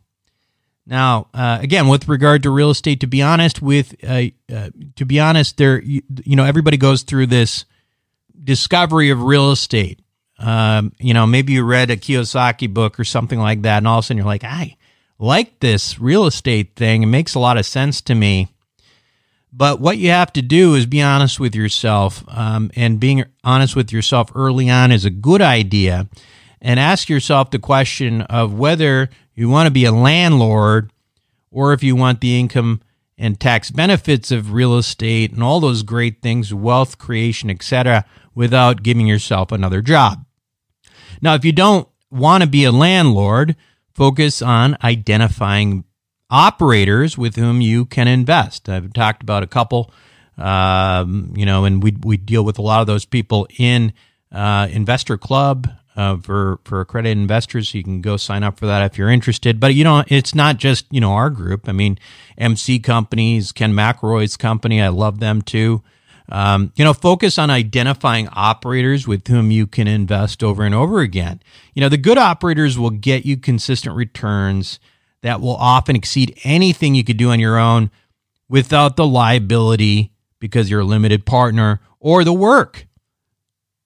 Now, 0.87 1.27
uh, 1.33 1.59
again, 1.61 1.89
with 1.89 2.07
regard 2.07 2.43
to 2.43 2.49
real 2.49 2.69
estate, 2.69 3.01
to 3.01 3.07
be 3.07 3.21
honest, 3.21 3.61
with 3.61 3.93
uh, 4.03 4.23
uh, 4.51 4.69
to 4.95 5.05
be 5.05 5.19
honest, 5.19 5.57
there 5.57 5.81
you, 5.81 6.01
you, 6.23 6.37
know 6.37 6.45
everybody 6.45 6.77
goes 6.77 7.03
through 7.03 7.27
this 7.27 7.65
discovery 8.41 9.09
of 9.09 9.21
real 9.21 9.51
estate. 9.51 9.99
Um, 10.39 10.93
you 10.97 11.13
know, 11.13 11.27
maybe 11.27 11.53
you 11.53 11.63
read 11.65 11.91
a 11.91 11.97
Kiyosaki 11.97 12.73
book 12.73 12.99
or 12.99 13.03
something 13.03 13.37
like 13.37 13.63
that, 13.63 13.79
and 13.79 13.87
all 13.87 13.99
of 13.99 14.05
a 14.05 14.07
sudden 14.07 14.17
you're 14.17 14.25
like, 14.25 14.45
"I 14.45 14.77
like 15.19 15.59
this 15.59 15.99
real 15.99 16.25
estate 16.25 16.75
thing. 16.77 17.03
It 17.03 17.07
makes 17.07 17.35
a 17.35 17.39
lot 17.39 17.57
of 17.57 17.65
sense 17.65 17.99
to 18.01 18.15
me. 18.15 18.47
But 19.51 19.81
what 19.81 19.97
you 19.97 20.09
have 20.09 20.31
to 20.33 20.41
do 20.41 20.75
is 20.75 20.85
be 20.85 21.01
honest 21.01 21.39
with 21.39 21.55
yourself. 21.55 22.23
Um, 22.27 22.69
and 22.75 22.99
being 22.99 23.25
honest 23.43 23.75
with 23.75 23.91
yourself 23.91 24.31
early 24.35 24.69
on 24.69 24.91
is 24.91 25.03
a 25.03 25.09
good 25.09 25.41
idea. 25.41 26.07
And 26.61 26.79
ask 26.79 27.09
yourself 27.09 27.51
the 27.51 27.59
question 27.59 28.21
of 28.23 28.53
whether 28.53 29.09
you 29.37 29.49
want 29.49 29.67
to 29.67 29.71
be 29.71 29.85
a 29.85 29.91
landlord 29.91 30.91
or 31.51 31.71
if 31.71 31.83
you 31.83 31.95
want 31.95 32.19
the 32.19 32.39
income 32.39 32.81
and 33.17 33.39
tax 33.39 33.71
benefits 33.71 34.31
of 34.31 34.51
real 34.51 34.77
estate 34.77 35.31
and 35.31 35.43
all 35.43 35.59
those 35.59 35.83
great 35.83 36.21
things, 36.21 36.53
wealth 36.53 36.97
creation, 36.97 37.49
etc., 37.49 38.05
without 38.35 38.83
giving 38.83 39.07
yourself 39.07 39.51
another 39.51 39.81
job. 39.81 40.25
Now, 41.21 41.33
if 41.33 41.45
you 41.45 41.51
don't 41.51 41.87
want 42.11 42.43
to 42.43 42.49
be 42.49 42.63
a 42.63 42.71
landlord, 42.71 43.55
focus 43.93 44.41
on 44.41 44.77
identifying 44.83 45.83
operators 46.29 47.17
with 47.17 47.35
whom 47.35 47.61
you 47.61 47.85
can 47.85 48.07
invest. 48.07 48.69
I've 48.69 48.93
talked 48.93 49.23
about 49.23 49.43
a 49.43 49.47
couple, 49.47 49.91
um, 50.37 51.33
you 51.35 51.45
know, 51.45 51.65
and 51.65 51.81
we 51.81 51.95
we 52.03 52.17
deal 52.17 52.43
with 52.43 52.59
a 52.59 52.61
lot 52.61 52.81
of 52.81 52.87
those 52.87 53.05
people 53.05 53.47
in 53.57 53.93
uh, 54.31 54.67
Investor 54.69 55.17
Club 55.17 55.69
uh, 55.97 56.15
for 56.17 56.59
for 56.63 56.79
accredited 56.79 57.17
investors. 57.17 57.69
So 57.69 57.79
you 57.79 57.83
can 57.83 58.01
go 58.01 58.15
sign 58.15 58.43
up 58.43 58.57
for 58.57 58.67
that 58.67 58.83
if 58.89 58.97
you're 58.97 59.09
interested. 59.09 59.59
But 59.59 59.73
you 59.73 59.83
know, 59.83 60.03
it's 60.07 60.35
not 60.35 60.57
just 60.57 60.85
you 60.91 61.01
know 61.01 61.11
our 61.11 61.29
group. 61.29 61.67
I 61.67 61.73
mean, 61.73 61.97
MC 62.37 62.79
companies, 62.79 63.51
Ken 63.51 63.73
McElroy's 63.73 64.37
company, 64.37 64.81
I 64.81 64.89
love 64.89 65.19
them 65.19 65.41
too. 65.41 65.83
Um, 66.29 66.73
you 66.75 66.83
know, 66.83 66.93
focus 66.93 67.37
on 67.37 67.49
identifying 67.49 68.27
operators 68.33 69.07
with 69.07 69.27
whom 69.27 69.49
you 69.49 69.65
can 69.65 69.87
invest 69.87 70.43
over 70.43 70.63
and 70.63 70.75
over 70.75 70.99
again. 70.99 71.41
You 71.73 71.81
know, 71.81 71.89
the 71.89 71.97
good 71.97 72.17
operators 72.17 72.77
will 72.77 72.89
get 72.89 73.25
you 73.25 73.37
consistent 73.37 73.95
returns 73.95 74.79
that 75.21 75.41
will 75.41 75.55
often 75.55 75.95
exceed 75.95 76.37
anything 76.43 76.95
you 76.95 77.03
could 77.05 77.17
do 77.17 77.31
on 77.31 77.39
your 77.39 77.57
own 77.57 77.91
without 78.49 78.97
the 78.97 79.07
liability 79.07 80.11
because 80.39 80.69
you're 80.69 80.81
a 80.81 80.85
limited 80.85 81.25
partner 81.25 81.79
or 81.99 82.23
the 82.23 82.33
work. 82.33 82.87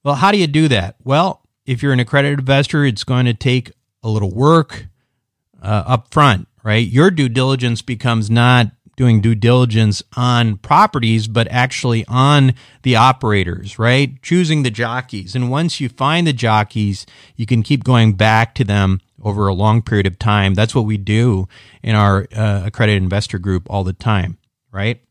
Well, 0.04 0.15
how 0.15 0.32
do 0.32 0.39
you 0.39 0.47
do 0.47 0.67
that? 0.67 0.95
Well, 1.04 1.40
if 1.65 1.82
you're 1.84 1.93
an 1.93 2.00
accredited 2.00 2.39
investor, 2.39 2.86
it's 2.86 3.04
going 3.04 3.26
to 3.26 3.34
take 3.34 3.71
a 4.04 4.10
little 4.10 4.32
work 4.32 4.88
uh, 5.62 5.84
up 5.86 6.13
front, 6.13 6.47
right? 6.63 6.88
Your 6.88 7.12
due 7.12 7.30
diligence 7.30 7.82
becomes 7.82 8.30
not 8.30 8.71
doing 8.97 9.21
due 9.21 9.36
diligence 9.36 10.04
on 10.15 10.58
properties, 10.58 11.28
but 11.28 11.47
actually 11.50 12.06
on 12.08 12.54
the 12.84 12.95
operators, 12.95 13.80
right? 13.80 14.21
Choosing 14.21 14.63
the 14.63 14.69
jockeys. 14.69 15.36
And 15.36 15.50
once 15.50 15.80
you 15.80 15.89
find 15.89 16.28
the 16.28 16.34
jockeys, 16.34 17.06
you 17.36 17.45
can 17.45 17.63
keep 17.63 17.84
going 17.84 18.13
back 18.13 18.54
to 18.56 18.63
them 18.63 19.00
over 19.24 19.47
a 19.47 19.54
long 19.54 19.82
period 19.82 20.08
of 20.08 20.19
time. 20.19 20.54
That's 20.54 20.76
what 20.76 20.86
we 20.86 20.97
do 20.97 21.47
in 21.82 21.95
our 21.95 22.28
uh, 22.36 22.63
accredited 22.65 23.02
investor 23.02 23.39
group 23.39 23.67
all 23.69 23.84
the 23.84 23.93
time, 23.93 24.38
right? 24.71 25.02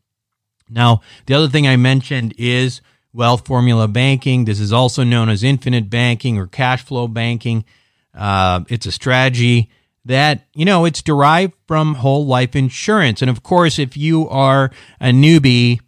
Now, 0.69 1.01
the 1.25 1.33
other 1.33 1.49
thing 1.49 1.67
I 1.67 1.75
mentioned 1.75 2.33
is 2.37 2.81
wealth 3.13 3.45
formula 3.45 3.87
banking. 3.87 4.45
This 4.45 4.59
is 4.59 4.71
also 4.71 5.03
known 5.03 5.29
as 5.29 5.43
infinite 5.43 5.89
banking 5.89 6.37
or 6.37 6.47
cash 6.47 6.83
flow 6.83 7.07
banking. 7.07 7.65
Uh, 8.13 8.61
it's 8.69 8.85
a 8.85 8.91
strategy 8.91 9.69
that, 10.05 10.47
you 10.53 10.65
know, 10.65 10.85
it's 10.85 11.01
derived 11.01 11.53
from 11.67 11.95
whole 11.95 12.25
life 12.25 12.55
insurance. 12.55 13.21
And 13.21 13.29
of 13.29 13.43
course, 13.43 13.79
if 13.79 13.95
you 13.95 14.27
are 14.29 14.71
a 14.99 15.11
newbie 15.11 15.79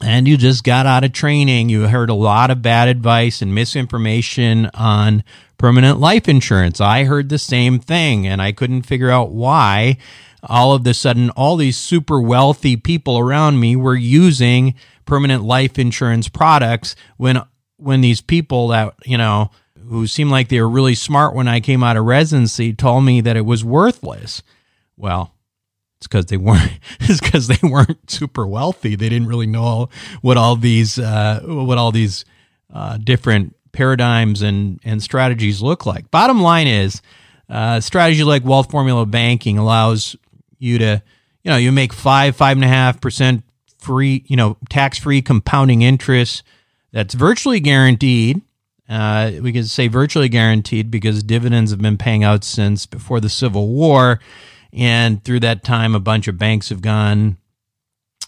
and 0.00 0.26
you 0.28 0.36
just 0.36 0.64
got 0.64 0.86
out 0.86 1.04
of 1.04 1.12
training, 1.12 1.68
you 1.68 1.88
heard 1.88 2.10
a 2.10 2.14
lot 2.14 2.50
of 2.50 2.62
bad 2.62 2.88
advice 2.88 3.40
and 3.40 3.54
misinformation 3.54 4.66
on 4.74 5.24
permanent 5.58 6.00
life 6.00 6.28
insurance. 6.28 6.80
I 6.80 7.04
heard 7.04 7.28
the 7.28 7.38
same 7.38 7.78
thing 7.78 8.26
and 8.26 8.42
I 8.42 8.52
couldn't 8.52 8.82
figure 8.82 9.10
out 9.10 9.30
why 9.30 9.96
all 10.42 10.72
of 10.72 10.86
a 10.86 10.94
sudden 10.94 11.30
all 11.30 11.56
these 11.56 11.76
super 11.76 12.20
wealthy 12.20 12.76
people 12.76 13.18
around 13.18 13.60
me 13.60 13.76
were 13.76 13.94
using 13.94 14.74
permanent 15.04 15.42
life 15.42 15.78
insurance 15.78 16.28
products 16.28 16.96
when 17.16 17.40
when 17.76 18.00
these 18.00 18.20
people 18.20 18.68
that, 18.68 18.94
you 19.04 19.18
know, 19.18 19.50
who 19.88 20.06
seemed 20.06 20.30
like 20.30 20.48
they 20.48 20.60
were 20.60 20.68
really 20.68 20.94
smart 20.94 21.34
when 21.34 21.48
I 21.48 21.60
came 21.60 21.82
out 21.82 21.96
of 21.96 22.04
residency 22.04 22.72
told 22.72 23.04
me 23.04 23.20
that 23.20 23.36
it 23.36 23.44
was 23.44 23.64
worthless. 23.64 24.42
Well, 24.96 25.34
it's 25.98 26.06
because 26.06 26.26
they 26.26 26.36
weren't. 26.36 26.78
It's 27.00 27.20
because 27.20 27.48
they 27.48 27.58
weren't 27.62 28.10
super 28.10 28.46
wealthy. 28.46 28.94
They 28.94 29.08
didn't 29.08 29.28
really 29.28 29.46
know 29.46 29.88
what 30.20 30.36
all 30.36 30.56
these 30.56 30.98
uh, 30.98 31.40
what 31.44 31.78
all 31.78 31.92
these 31.92 32.24
uh, 32.72 32.98
different 32.98 33.56
paradigms 33.72 34.42
and 34.42 34.80
and 34.84 35.02
strategies 35.02 35.60
look 35.60 35.84
like. 35.84 36.10
Bottom 36.10 36.40
line 36.40 36.68
is, 36.68 37.02
uh, 37.48 37.80
strategy 37.80 38.24
like 38.24 38.44
wealth 38.44 38.70
formula 38.70 39.04
banking 39.04 39.58
allows 39.58 40.16
you 40.62 40.78
to, 40.78 41.02
you 41.42 41.50
know, 41.50 41.56
you 41.56 41.72
make 41.72 41.92
five 41.92 42.36
five 42.36 42.56
and 42.56 42.64
a 42.64 42.68
half 42.68 43.00
percent 43.00 43.44
free, 43.78 44.24
you 44.26 44.36
know, 44.36 44.56
tax 44.68 44.98
free 44.98 45.20
compounding 45.22 45.82
interest 45.82 46.42
that's 46.92 47.14
virtually 47.14 47.60
guaranteed 47.60 48.40
uh, 48.92 49.32
we 49.40 49.52
could 49.52 49.68
say 49.68 49.88
virtually 49.88 50.28
guaranteed 50.28 50.90
because 50.90 51.22
dividends 51.22 51.70
have 51.70 51.80
been 51.80 51.96
paying 51.96 52.24
out 52.24 52.44
since 52.44 52.84
before 52.84 53.20
the 53.20 53.30
Civil 53.30 53.68
War. 53.68 54.20
And 54.70 55.24
through 55.24 55.40
that 55.40 55.64
time, 55.64 55.94
a 55.94 56.00
bunch 56.00 56.28
of 56.28 56.36
banks 56.36 56.68
have 56.68 56.82
gone, 56.82 57.38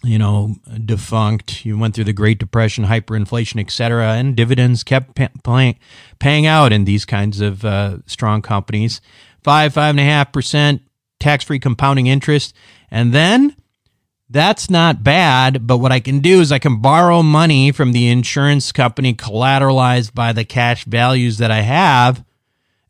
you 0.03 0.19
know, 0.19 0.57
defunct. 0.83 1.67
You 1.67 1.79
went 1.79 1.95
through 1.95 2.05
the 2.05 2.15
Great 2.15 2.39
Depression, 2.39 2.87
hyperinflation, 2.87 3.61
et 3.61 3.71
cetera, 3.71 4.13
and 4.13 4.35
dividends 4.35 4.83
kept 4.83 5.15
pay- 5.15 5.79
paying 6.19 6.47
out 6.47 6.73
in 6.73 6.85
these 6.85 7.05
kinds 7.05 7.43
of 7.43 7.63
uh, 7.65 7.99
strong 8.07 8.41
companies. 8.41 9.03
Five, 9.43 9.75
five 9.75 9.91
and 9.91 10.01
a 10.01 10.05
half 10.05 10.33
percent 10.33 10.81
tax 11.25 11.43
free 11.45 11.59
compounding 11.59 12.07
interest. 12.07 12.55
And 12.91 13.13
then 13.13 13.57
that's 14.29 14.69
not 14.69 15.03
bad, 15.03 15.67
but 15.67 15.79
what 15.79 15.91
I 15.91 16.01
can 16.01 16.21
do 16.21 16.41
is 16.41 16.53
I 16.53 16.59
can 16.59 16.83
borrow 16.83 17.23
money 17.23 17.73
from 17.73 17.93
the 17.93 18.09
insurance 18.09 18.73
company 18.73 19.15
collateralized 19.15 20.15
by 20.15 20.33
the 20.33 20.45
cash 20.45 20.85
values 20.85 21.39
that 21.39 21.51
I 21.51 21.63
have 21.63 22.23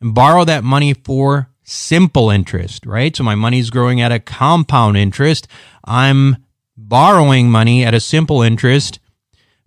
and 0.01 0.15
borrow 0.15 0.45
that 0.45 0.65
money 0.65 0.95
for 0.95 1.49
simple 1.63 2.29
interest, 2.29 2.85
right? 2.87 3.15
So 3.15 3.23
my 3.23 3.37
money's 3.37 3.71
growing 3.71 4.01
at 4.01 4.11
a 4.11 4.19
compound 4.19 4.97
interest. 4.97 5.47
I'm 5.85 6.45
borrowing 6.77 7.51
money 7.51 7.85
at 7.85 7.95
a 7.95 8.01
simple 8.01 8.43
interest 8.43 8.99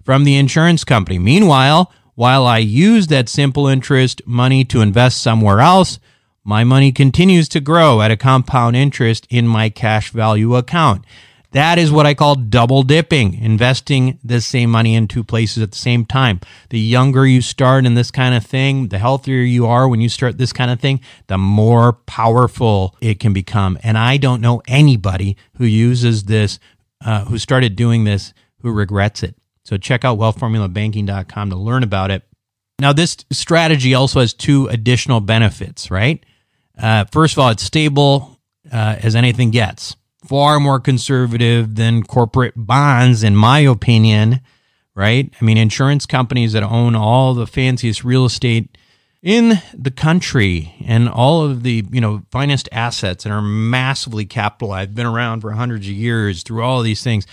from 0.03 0.25
the 0.25 0.35
insurance 0.35 0.83
company. 0.83 1.19
Meanwhile, 1.19 1.91
while 2.15 2.45
I 2.45 2.57
use 2.57 3.07
that 3.07 3.29
simple 3.29 3.67
interest 3.67 4.21
money 4.25 4.65
to 4.65 4.81
invest 4.81 5.21
somewhere 5.21 5.61
else, 5.61 5.99
my 6.47 6.63
money 6.63 6.93
continues 6.93 7.49
to 7.49 7.59
grow 7.59 8.01
at 8.01 8.09
a 8.09 8.15
compound 8.15 8.73
interest 8.77 9.27
in 9.29 9.45
my 9.45 9.69
cash 9.69 10.11
value 10.11 10.55
account. 10.55 11.03
That 11.51 11.77
is 11.77 11.91
what 11.91 12.05
I 12.05 12.13
call 12.13 12.35
double 12.35 12.83
dipping, 12.83 13.33
investing 13.33 14.17
the 14.23 14.39
same 14.39 14.71
money 14.71 14.95
in 14.95 15.09
two 15.09 15.25
places 15.25 15.61
at 15.61 15.71
the 15.71 15.77
same 15.77 16.05
time. 16.05 16.39
The 16.69 16.79
younger 16.79 17.27
you 17.27 17.41
start 17.41 17.85
in 17.85 17.95
this 17.95 18.11
kind 18.11 18.33
of 18.33 18.45
thing, 18.45 18.87
the 18.87 18.97
healthier 18.97 19.41
you 19.41 19.65
are 19.65 19.89
when 19.89 19.99
you 19.99 20.07
start 20.07 20.37
this 20.37 20.53
kind 20.53 20.71
of 20.71 20.79
thing, 20.79 21.01
the 21.27 21.37
more 21.37 21.91
powerful 21.91 22.95
it 23.01 23.19
can 23.19 23.33
become. 23.33 23.77
And 23.83 23.97
I 23.97 24.15
don't 24.15 24.39
know 24.39 24.61
anybody 24.69 25.35
who 25.57 25.65
uses 25.65 26.23
this, 26.23 26.59
uh, 27.05 27.25
who 27.25 27.37
started 27.37 27.75
doing 27.75 28.05
this, 28.05 28.33
who 28.61 28.71
regrets 28.71 29.21
it. 29.21 29.35
So 29.65 29.75
check 29.75 30.05
out 30.05 30.17
wealthformulabanking.com 30.17 31.49
to 31.49 31.57
learn 31.57 31.83
about 31.83 32.09
it. 32.09 32.23
Now, 32.79 32.93
this 32.93 33.17
strategy 33.31 33.95
also 33.95 34.21
has 34.21 34.33
two 34.33 34.67
additional 34.67 35.19
benefits, 35.19 35.91
right? 35.91 36.23
Uh, 36.77 37.05
first 37.11 37.33
of 37.33 37.39
all, 37.39 37.49
it's 37.49 37.63
stable 37.63 38.39
uh, 38.71 38.97
as 39.01 39.15
anything 39.15 39.51
gets. 39.51 39.95
Far 40.25 40.59
more 40.59 40.79
conservative 40.79 41.75
than 41.75 42.03
corporate 42.03 42.53
bonds, 42.55 43.23
in 43.23 43.35
my 43.35 43.59
opinion, 43.59 44.41
right? 44.95 45.31
I 45.39 45.45
mean, 45.45 45.57
insurance 45.57 46.05
companies 46.05 46.53
that 46.53 46.63
own 46.63 46.95
all 46.95 47.33
the 47.33 47.47
fanciest 47.47 48.03
real 48.03 48.25
estate 48.25 48.77
in 49.21 49.61
the 49.73 49.91
country 49.91 50.73
and 50.85 51.09
all 51.09 51.43
of 51.43 51.63
the 51.63 51.83
you 51.91 51.99
know 51.99 52.21
finest 52.31 52.69
assets 52.71 53.25
and 53.25 53.33
are 53.33 53.41
massively 53.41 54.25
capitalized 54.25 54.93
been 54.95 55.05
around 55.05 55.41
for 55.41 55.51
hundreds 55.51 55.87
of 55.87 55.93
years 55.93 56.43
through 56.43 56.63
all 56.63 56.81
these 56.81 57.03
things. 57.03 57.25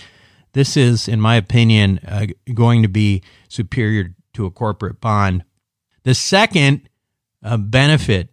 This 0.53 0.77
is 0.77 1.07
in 1.07 1.21
my 1.21 1.35
opinion 1.35 1.99
uh, 2.07 2.27
going 2.53 2.81
to 2.81 2.87
be 2.87 3.21
superior 3.49 4.15
to 4.33 4.45
a 4.45 4.51
corporate 4.51 4.99
bond. 4.99 5.43
The 6.03 6.15
second 6.15 6.89
uh, 7.43 7.57
benefit 7.57 8.29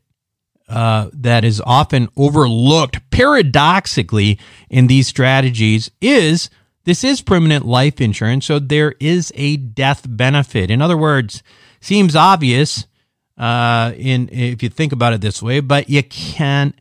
uh, 0.73 1.11
that 1.13 1.45
is 1.45 1.61
often 1.67 2.09
overlooked 2.17 2.99
paradoxically 3.11 4.39
in 4.71 4.87
these 4.87 5.07
strategies 5.07 5.91
is 6.01 6.49
this 6.85 7.05
is 7.05 7.21
permanent 7.21 7.67
life 7.67 8.01
insurance, 8.01 8.47
so 8.47 8.59
there 8.59 8.95
is 8.99 9.33
a 9.37 9.57
death 9.57 10.05
benefit. 10.09 10.71
In 10.71 10.81
other 10.81 10.97
words, 10.97 11.43
seems 11.81 12.17
obvious 12.17 12.87
uh, 13.37 13.93
in 13.97 14.29
if 14.33 14.63
you 14.63 14.69
think 14.69 14.93
about 14.93 15.13
it 15.13 15.21
this 15.21 15.43
way, 15.43 15.61
but 15.61 15.91
you 15.91 16.03
can, 16.03 16.75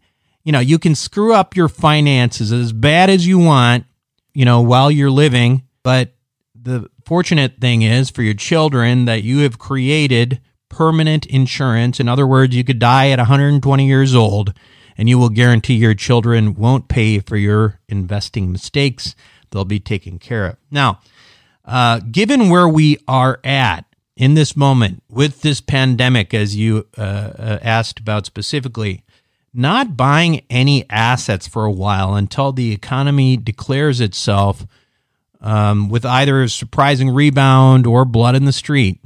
you 0.43 0.51
know, 0.51 0.59
you 0.59 0.79
can 0.79 0.95
screw 0.95 1.33
up 1.33 1.55
your 1.55 1.67
finances 1.67 2.51
as 2.51 2.71
bad 2.71 3.09
as 3.09 3.27
you 3.27 3.39
want, 3.39 3.85
you 4.33 4.45
know, 4.45 4.61
while 4.61 4.89
you're 4.89 5.11
living. 5.11 5.63
But 5.83 6.13
the 6.55 6.89
fortunate 7.05 7.59
thing 7.59 7.81
is 7.81 8.09
for 8.09 8.21
your 8.21 8.35
children 8.35 9.05
that 9.05 9.23
you 9.23 9.39
have 9.39 9.59
created 9.59 10.39
permanent 10.71 11.25
insurance. 11.27 11.99
In 11.99 12.09
other 12.09 12.25
words, 12.25 12.55
you 12.55 12.63
could 12.63 12.79
die 12.79 13.09
at 13.09 13.19
120 13.19 13.85
years 13.85 14.15
old 14.15 14.53
and 14.97 15.09
you 15.09 15.19
will 15.19 15.29
guarantee 15.29 15.75
your 15.75 15.93
children 15.93 16.55
won't 16.55 16.87
pay 16.87 17.19
for 17.19 17.37
your 17.37 17.79
investing 17.87 18.51
mistakes. 18.51 19.13
They'll 19.51 19.65
be 19.65 19.79
taken 19.79 20.17
care 20.17 20.45
of. 20.47 20.57
Now, 20.71 20.99
uh, 21.65 21.99
given 21.99 22.49
where 22.49 22.67
we 22.67 22.97
are 23.07 23.39
at 23.43 23.85
in 24.15 24.33
this 24.33 24.55
moment 24.55 25.03
with 25.09 25.41
this 25.41 25.61
pandemic, 25.61 26.33
as 26.33 26.55
you 26.55 26.87
uh, 26.97 27.01
uh, 27.01 27.59
asked 27.61 27.99
about 27.99 28.25
specifically, 28.25 29.03
not 29.53 29.97
buying 29.97 30.45
any 30.49 30.89
assets 30.89 31.47
for 31.47 31.65
a 31.65 31.71
while 31.71 32.15
until 32.15 32.53
the 32.53 32.71
economy 32.71 33.35
declares 33.35 33.99
itself 33.99 34.65
um, 35.41 35.89
with 35.89 36.05
either 36.05 36.43
a 36.43 36.49
surprising 36.49 37.09
rebound 37.09 37.85
or 37.85 38.05
blood 38.05 38.35
in 38.35 38.45
the 38.45 38.53
street 38.53 38.99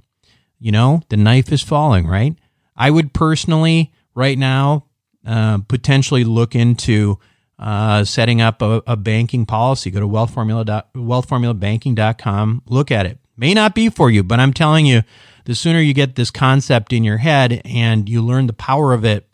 you 0.60 0.72
know, 0.72 1.02
the 1.10 1.18
knife 1.18 1.52
is 1.52 1.62
falling, 1.62 2.08
right? 2.08 2.36
I 2.76 2.92
would 2.92 3.14
personally, 3.14 3.94
right 4.14 4.38
now, 4.38 4.86
uh, 5.26 5.60
potentially 5.68 6.24
look 6.24 6.56
into 6.56 7.20
uh, 7.58 8.04
setting 8.04 8.42
up 8.42 8.62
a, 8.62 8.84
a, 8.86 8.98
banking 8.98 9.46
policy. 9.46 9.90
Go 9.90 10.02
to 10.02 10.08
wealthformula, 10.08 10.84
wealthformulabanking.com, 10.94 12.64
look 12.68 12.92
at 12.92 13.06
it. 13.06 13.18
May 13.38 13.54
not 13.54 13.74
be 13.74 13.90
for 13.90 14.10
you, 14.10 14.24
but 14.24 14.40
I'm 14.40 14.54
telling 14.54 14.86
you, 14.86 15.04
the 15.46 15.56
sooner 15.56 15.80
you 15.80 15.94
get 15.94 16.16
this 16.16 16.32
concept 16.32 16.92
in 16.92 17.04
your 17.04 17.18
head 17.18 17.62
and 17.64 18.10
you 18.10 18.22
learn 18.22 18.48
the 18.48 18.54
power 18.54 18.94
of 18.94 19.06
it, 19.06 19.28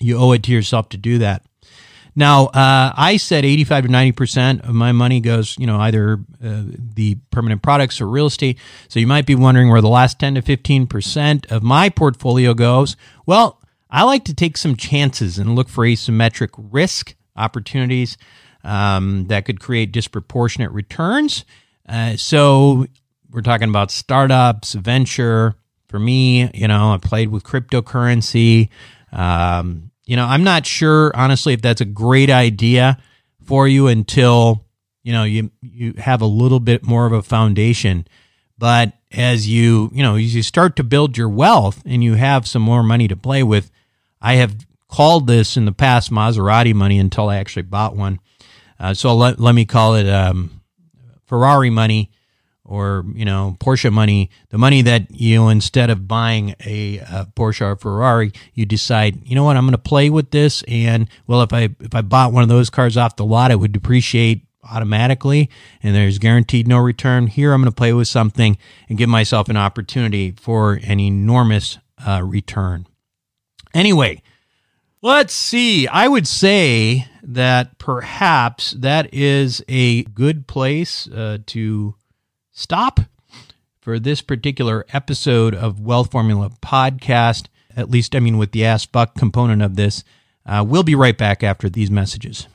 you 0.00 0.16
owe 0.16 0.32
it 0.32 0.42
to 0.44 0.52
yourself 0.52 0.88
to 0.90 0.96
do 0.96 1.18
that. 1.18 1.44
Now, 2.16 2.46
uh, 2.46 2.92
I 2.96 3.16
said 3.16 3.44
85 3.44 3.84
to 3.84 3.88
90% 3.90 4.68
of 4.68 4.74
my 4.74 4.92
money 4.92 5.20
goes, 5.20 5.56
you 5.58 5.66
know, 5.66 5.78
either 5.80 6.20
uh, 6.42 6.62
the 6.94 7.16
permanent 7.30 7.62
products 7.62 8.00
or 8.00 8.08
real 8.08 8.26
estate. 8.26 8.58
So 8.88 9.00
you 9.00 9.06
might 9.06 9.26
be 9.26 9.34
wondering 9.34 9.70
where 9.70 9.80
the 9.80 9.88
last 9.88 10.18
10 10.20 10.36
to 10.36 10.42
15% 10.42 11.50
of 11.50 11.62
my 11.62 11.88
portfolio 11.88 12.54
goes. 12.54 12.96
Well, 13.26 13.60
I 13.90 14.04
like 14.04 14.24
to 14.26 14.34
take 14.34 14.56
some 14.56 14.76
chances 14.76 15.38
and 15.38 15.54
look 15.54 15.68
for 15.68 15.84
asymmetric 15.84 16.50
risk 16.56 17.14
opportunities 17.36 18.16
um, 18.62 19.26
that 19.26 19.44
could 19.44 19.60
create 19.60 19.92
disproportionate 19.92 20.70
returns. 20.70 21.44
Uh, 21.88 22.16
so 22.16 22.86
we're 23.30 23.42
talking 23.42 23.68
about 23.68 23.90
startups, 23.90 24.74
venture. 24.74 25.54
For 25.88 25.98
me, 25.98 26.50
you 26.54 26.66
know, 26.66 26.92
I 26.92 26.98
played 26.98 27.28
with 27.28 27.44
cryptocurrency. 27.44 28.68
Um, 29.12 29.90
you 30.06 30.16
know, 30.16 30.24
I'm 30.24 30.44
not 30.44 30.66
sure 30.66 31.12
honestly 31.14 31.52
if 31.52 31.62
that's 31.62 31.80
a 31.80 31.86
great 31.86 32.30
idea 32.30 32.98
for 33.44 33.68
you 33.68 33.86
until 33.86 34.64
you 35.02 35.12
know 35.12 35.24
you 35.24 35.50
you 35.60 35.94
have 35.98 36.22
a 36.22 36.26
little 36.26 36.60
bit 36.60 36.84
more 36.84 37.06
of 37.06 37.12
a 37.12 37.22
foundation. 37.22 38.06
But 38.58 38.92
as 39.12 39.48
you 39.48 39.90
you 39.92 40.02
know 40.02 40.16
as 40.16 40.34
you 40.34 40.42
start 40.42 40.76
to 40.76 40.84
build 40.84 41.16
your 41.16 41.28
wealth 41.28 41.82
and 41.84 42.02
you 42.02 42.14
have 42.14 42.46
some 42.46 42.62
more 42.62 42.82
money 42.82 43.08
to 43.08 43.16
play 43.16 43.42
with, 43.42 43.70
I 44.20 44.34
have 44.34 44.66
called 44.88 45.26
this 45.26 45.56
in 45.56 45.64
the 45.64 45.72
past 45.72 46.10
Maserati 46.10 46.74
money 46.74 46.98
until 46.98 47.28
I 47.28 47.36
actually 47.36 47.62
bought 47.62 47.96
one. 47.96 48.20
Uh, 48.78 48.94
so 48.94 49.14
let, 49.14 49.40
let 49.40 49.54
me 49.54 49.64
call 49.64 49.94
it 49.94 50.08
um, 50.08 50.60
Ferrari 51.26 51.70
money 51.70 52.10
or 52.64 53.04
you 53.14 53.24
know 53.24 53.56
Porsche 53.60 53.92
money, 53.92 54.30
the 54.50 54.58
money 54.58 54.82
that 54.82 55.10
you 55.10 55.48
instead 55.48 55.90
of 55.90 56.08
buying 56.08 56.54
a, 56.64 56.98
a 56.98 57.28
Porsche 57.36 57.62
or 57.62 57.76
Ferrari, 57.76 58.32
you 58.54 58.64
decide, 58.66 59.26
you 59.26 59.34
know 59.34 59.44
what, 59.44 59.56
I'm 59.56 59.64
going 59.64 59.72
to 59.72 59.78
play 59.78 60.10
with 60.10 60.30
this, 60.30 60.62
and 60.66 61.08
well, 61.26 61.42
if 61.42 61.52
I 61.52 61.70
if 61.80 61.94
I 61.94 62.02
bought 62.02 62.32
one 62.32 62.42
of 62.42 62.48
those 62.48 62.70
cars 62.70 62.96
off 62.96 63.16
the 63.16 63.24
lot, 63.24 63.50
it 63.50 63.56
would 63.56 63.72
depreciate 63.72 64.46
automatically, 64.70 65.50
and 65.82 65.94
there's 65.94 66.18
guaranteed 66.18 66.66
no 66.66 66.78
return. 66.78 67.26
Here, 67.26 67.52
I'm 67.52 67.60
going 67.60 67.70
to 67.70 67.76
play 67.76 67.92
with 67.92 68.08
something 68.08 68.56
and 68.88 68.98
give 68.98 69.08
myself 69.08 69.48
an 69.48 69.56
opportunity 69.56 70.32
for 70.32 70.74
an 70.84 71.00
enormous 71.00 71.78
uh, 72.06 72.22
return. 72.24 72.86
Anyway, 73.74 74.22
let's 75.02 75.34
see. 75.34 75.86
I 75.88 76.08
would 76.08 76.26
say 76.26 77.08
that 77.22 77.78
perhaps 77.78 78.72
that 78.72 79.12
is 79.12 79.62
a 79.68 80.04
good 80.04 80.46
place 80.46 81.08
uh, 81.08 81.38
to 81.46 81.94
stop 82.54 83.00
for 83.80 83.98
this 83.98 84.22
particular 84.22 84.86
episode 84.92 85.54
of 85.54 85.80
Wealth 85.80 86.12
Formula 86.12 86.50
Podcast. 86.62 87.48
At 87.76 87.90
least, 87.90 88.14
I 88.14 88.20
mean, 88.20 88.38
with 88.38 88.52
the 88.52 88.64
Ask 88.64 88.90
Buck 88.92 89.16
component 89.16 89.60
of 89.60 89.76
this. 89.76 90.04
Uh, 90.46 90.64
we'll 90.66 90.84
be 90.84 90.94
right 90.94 91.18
back 91.18 91.42
after 91.42 91.68
these 91.68 91.90
messages. 91.90 92.46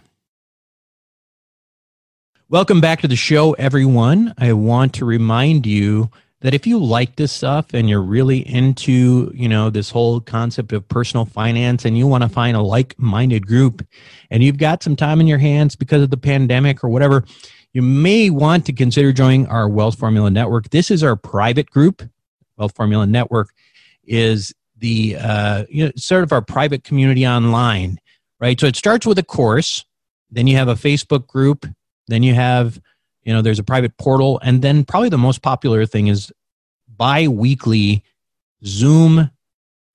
Welcome 2.48 2.82
back 2.82 3.02
to 3.02 3.08
the 3.08 3.16
show, 3.16 3.54
everyone. 3.54 4.34
I 4.38 4.54
want 4.54 4.94
to 4.96 5.06
remind 5.06 5.68
you 5.68 6.10
that 6.42 6.54
if 6.54 6.66
you 6.66 6.80
like 6.80 7.18
this 7.18 7.34
stuff 7.34 7.74
and 7.74 7.90
you're 7.90 8.02
really 8.02 8.48
into, 8.48 9.32
you 9.36 9.50
know, 9.50 9.70
this 9.70 9.90
whole 9.90 10.22
concept 10.22 10.72
of 10.72 10.88
personal 10.88 11.26
finance 11.26 11.84
and 11.84 11.98
you 11.98 12.08
want 12.08 12.24
to 12.24 12.30
find 12.30 12.56
a 12.56 12.62
like-minded 12.62 13.46
group 13.46 13.86
and 14.32 14.42
you've 14.42 14.58
got 14.58 14.82
some 14.82 14.96
time 14.96 15.20
in 15.20 15.28
your 15.28 15.38
hands 15.38 15.76
because 15.76 16.02
of 16.02 16.10
the 16.10 16.18
pandemic 16.18 16.84
or 16.84 16.90
whatever, 16.90 17.26
you 17.74 17.82
may 17.82 18.30
want 18.30 18.66
to 18.66 18.74
consider 18.74 19.12
joining 19.12 19.48
our 19.48 19.70
Wealth 19.70 19.98
Formula 19.98 20.30
Network. 20.32 20.70
This 20.70 20.90
is 20.90 21.04
our 21.04 21.16
private 21.16 21.70
group. 21.70 22.02
Wealth 22.58 22.76
Formula 22.76 23.06
Network 23.06 23.50
is 24.04 24.54
the 24.78 25.18
uh, 25.18 25.66
you 25.70 25.86
know, 25.86 25.92
sort 25.96 26.24
of 26.24 26.32
our 26.32 26.42
private 26.42 26.84
community 26.84 27.28
online, 27.28 28.00
right? 28.40 28.60
So 28.60 28.66
it 28.66 28.76
starts 28.76 29.06
with 29.06 29.20
a 29.20 29.24
course, 29.24 29.86
then 30.32 30.48
you 30.48 30.56
have 30.56 30.68
a 30.68 30.76
Facebook 30.76 31.28
group, 31.28 31.66
then 32.08 32.24
you 32.24 32.34
have, 32.34 32.80
you 33.24 33.34
know, 33.34 33.42
there's 33.42 33.60
a 33.60 33.64
private 33.64 33.98
portal, 33.98 34.40
and 34.44 34.62
then 34.62 34.84
probably 34.84 35.10
the 35.10 35.18
most 35.18 35.42
popular 35.42 35.86
thing 35.86 36.08
is 36.08 36.32
bi-weekly 36.98 38.04
Zoom 38.66 39.30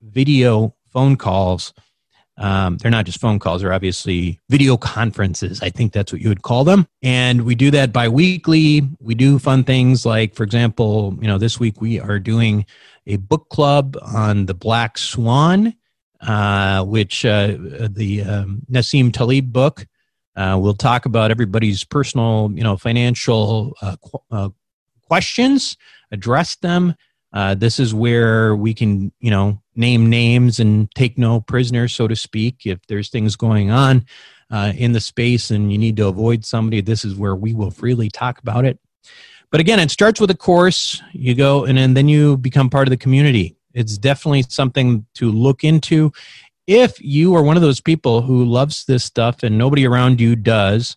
video 0.00 0.74
phone 0.92 1.16
calls 1.16 1.74
um, 2.36 2.78
they're 2.78 2.90
not 2.90 3.06
just 3.06 3.20
phone 3.20 3.38
calls, 3.38 3.62
they're 3.62 3.72
obviously 3.72 4.40
video 4.48 4.76
conferences. 4.76 5.62
I 5.62 5.70
think 5.70 5.92
that's 5.92 6.12
what 6.12 6.20
you 6.20 6.28
would 6.28 6.42
call 6.42 6.64
them. 6.64 6.86
And 7.02 7.42
we 7.42 7.54
do 7.54 7.70
that 7.70 7.92
bi 7.92 8.08
weekly. 8.08 8.82
We 9.00 9.14
do 9.14 9.38
fun 9.38 9.64
things 9.64 10.04
like, 10.04 10.34
for 10.34 10.42
example, 10.42 11.16
you 11.20 11.28
know, 11.28 11.38
this 11.38 11.60
week 11.60 11.80
we 11.80 12.00
are 12.00 12.18
doing 12.18 12.66
a 13.06 13.16
book 13.16 13.48
club 13.50 13.96
on 14.02 14.46
the 14.46 14.54
Black 14.54 14.98
Swan, 14.98 15.74
uh, 16.20 16.84
which 16.84 17.24
uh, 17.24 17.56
the 17.88 18.22
um, 18.22 18.62
Nassim 18.70 19.12
Taleb 19.12 19.52
book. 19.52 19.86
Uh, 20.36 20.58
we'll 20.60 20.74
talk 20.74 21.06
about 21.06 21.30
everybody's 21.30 21.84
personal, 21.84 22.50
you 22.52 22.64
know, 22.64 22.76
financial 22.76 23.76
uh, 23.80 23.94
qu- 24.02 24.18
uh, 24.32 24.48
questions, 25.06 25.76
address 26.10 26.56
them, 26.56 26.94
uh, 27.34 27.52
this 27.52 27.80
is 27.80 27.92
where 27.92 28.54
we 28.54 28.72
can, 28.72 29.12
you 29.18 29.30
know, 29.30 29.60
name 29.76 30.08
names 30.08 30.60
and 30.60 30.90
take 30.94 31.18
no 31.18 31.40
prisoners, 31.40 31.94
so 31.94 32.08
to 32.08 32.16
speak. 32.16 32.66
If 32.66 32.78
there's 32.86 33.10
things 33.10 33.36
going 33.36 33.70
on 33.70 34.06
uh, 34.50 34.72
in 34.76 34.92
the 34.92 35.00
space 35.00 35.50
and 35.50 35.72
you 35.72 35.78
need 35.78 35.96
to 35.96 36.08
avoid 36.08 36.44
somebody, 36.44 36.80
this 36.80 37.04
is 37.04 37.16
where 37.16 37.34
we 37.34 37.54
will 37.54 37.70
freely 37.70 38.08
talk 38.08 38.38
about 38.38 38.64
it. 38.64 38.78
But 39.50 39.60
again, 39.60 39.78
it 39.78 39.90
starts 39.90 40.20
with 40.20 40.30
a 40.30 40.36
course. 40.36 41.00
You 41.12 41.34
go 41.34 41.64
and 41.64 41.78
then, 41.78 41.94
then 41.94 42.08
you 42.08 42.36
become 42.36 42.70
part 42.70 42.88
of 42.88 42.90
the 42.90 42.96
community. 42.96 43.56
It's 43.72 43.98
definitely 43.98 44.42
something 44.48 45.06
to 45.14 45.30
look 45.30 45.64
into. 45.64 46.12
If 46.66 47.00
you 47.00 47.34
are 47.34 47.42
one 47.42 47.56
of 47.56 47.62
those 47.62 47.80
people 47.80 48.22
who 48.22 48.44
loves 48.44 48.84
this 48.84 49.04
stuff 49.04 49.42
and 49.42 49.58
nobody 49.58 49.86
around 49.86 50.20
you 50.20 50.34
does, 50.34 50.96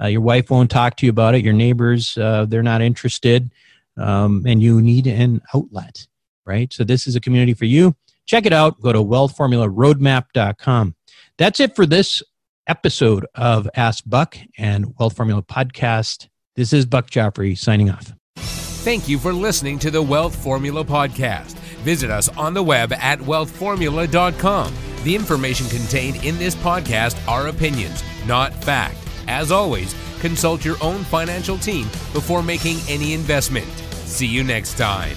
uh, 0.00 0.06
your 0.06 0.20
wife 0.20 0.50
won't 0.50 0.70
talk 0.70 0.96
to 0.96 1.06
you 1.06 1.10
about 1.10 1.34
it, 1.34 1.44
your 1.44 1.52
neighbors, 1.52 2.16
uh, 2.16 2.46
they're 2.46 2.62
not 2.62 2.80
interested 2.80 3.50
um, 3.96 4.44
and 4.46 4.62
you 4.62 4.80
need 4.80 5.06
an 5.06 5.42
outlet, 5.54 6.06
right? 6.46 6.72
So 6.72 6.84
this 6.84 7.06
is 7.06 7.16
a 7.16 7.20
community 7.20 7.54
for 7.54 7.66
you. 7.66 7.94
Check 8.30 8.46
it 8.46 8.52
out. 8.52 8.80
Go 8.80 8.92
to 8.92 9.00
wealthformularoadmap.com. 9.00 10.94
That's 11.36 11.58
it 11.58 11.74
for 11.74 11.84
this 11.84 12.22
episode 12.68 13.26
of 13.34 13.68
Ask 13.74 14.04
Buck 14.06 14.38
and 14.56 14.94
Wealth 15.00 15.16
Formula 15.16 15.42
Podcast. 15.42 16.28
This 16.54 16.72
is 16.72 16.86
Buck 16.86 17.10
Joffrey 17.10 17.58
signing 17.58 17.90
off. 17.90 18.12
Thank 18.36 19.08
you 19.08 19.18
for 19.18 19.32
listening 19.32 19.80
to 19.80 19.90
the 19.90 20.00
Wealth 20.00 20.36
Formula 20.36 20.84
Podcast. 20.84 21.54
Visit 21.82 22.08
us 22.12 22.28
on 22.28 22.54
the 22.54 22.62
web 22.62 22.92
at 22.92 23.18
wealthformula.com. 23.18 24.74
The 25.02 25.16
information 25.16 25.66
contained 25.66 26.24
in 26.24 26.38
this 26.38 26.54
podcast 26.54 27.18
are 27.26 27.48
opinions, 27.48 28.04
not 28.28 28.54
fact. 28.62 28.96
As 29.26 29.50
always, 29.50 29.92
consult 30.20 30.64
your 30.64 30.76
own 30.80 31.02
financial 31.02 31.58
team 31.58 31.86
before 32.12 32.44
making 32.44 32.76
any 32.88 33.12
investment. 33.12 33.66
See 34.04 34.28
you 34.28 34.44
next 34.44 34.78
time. 34.78 35.16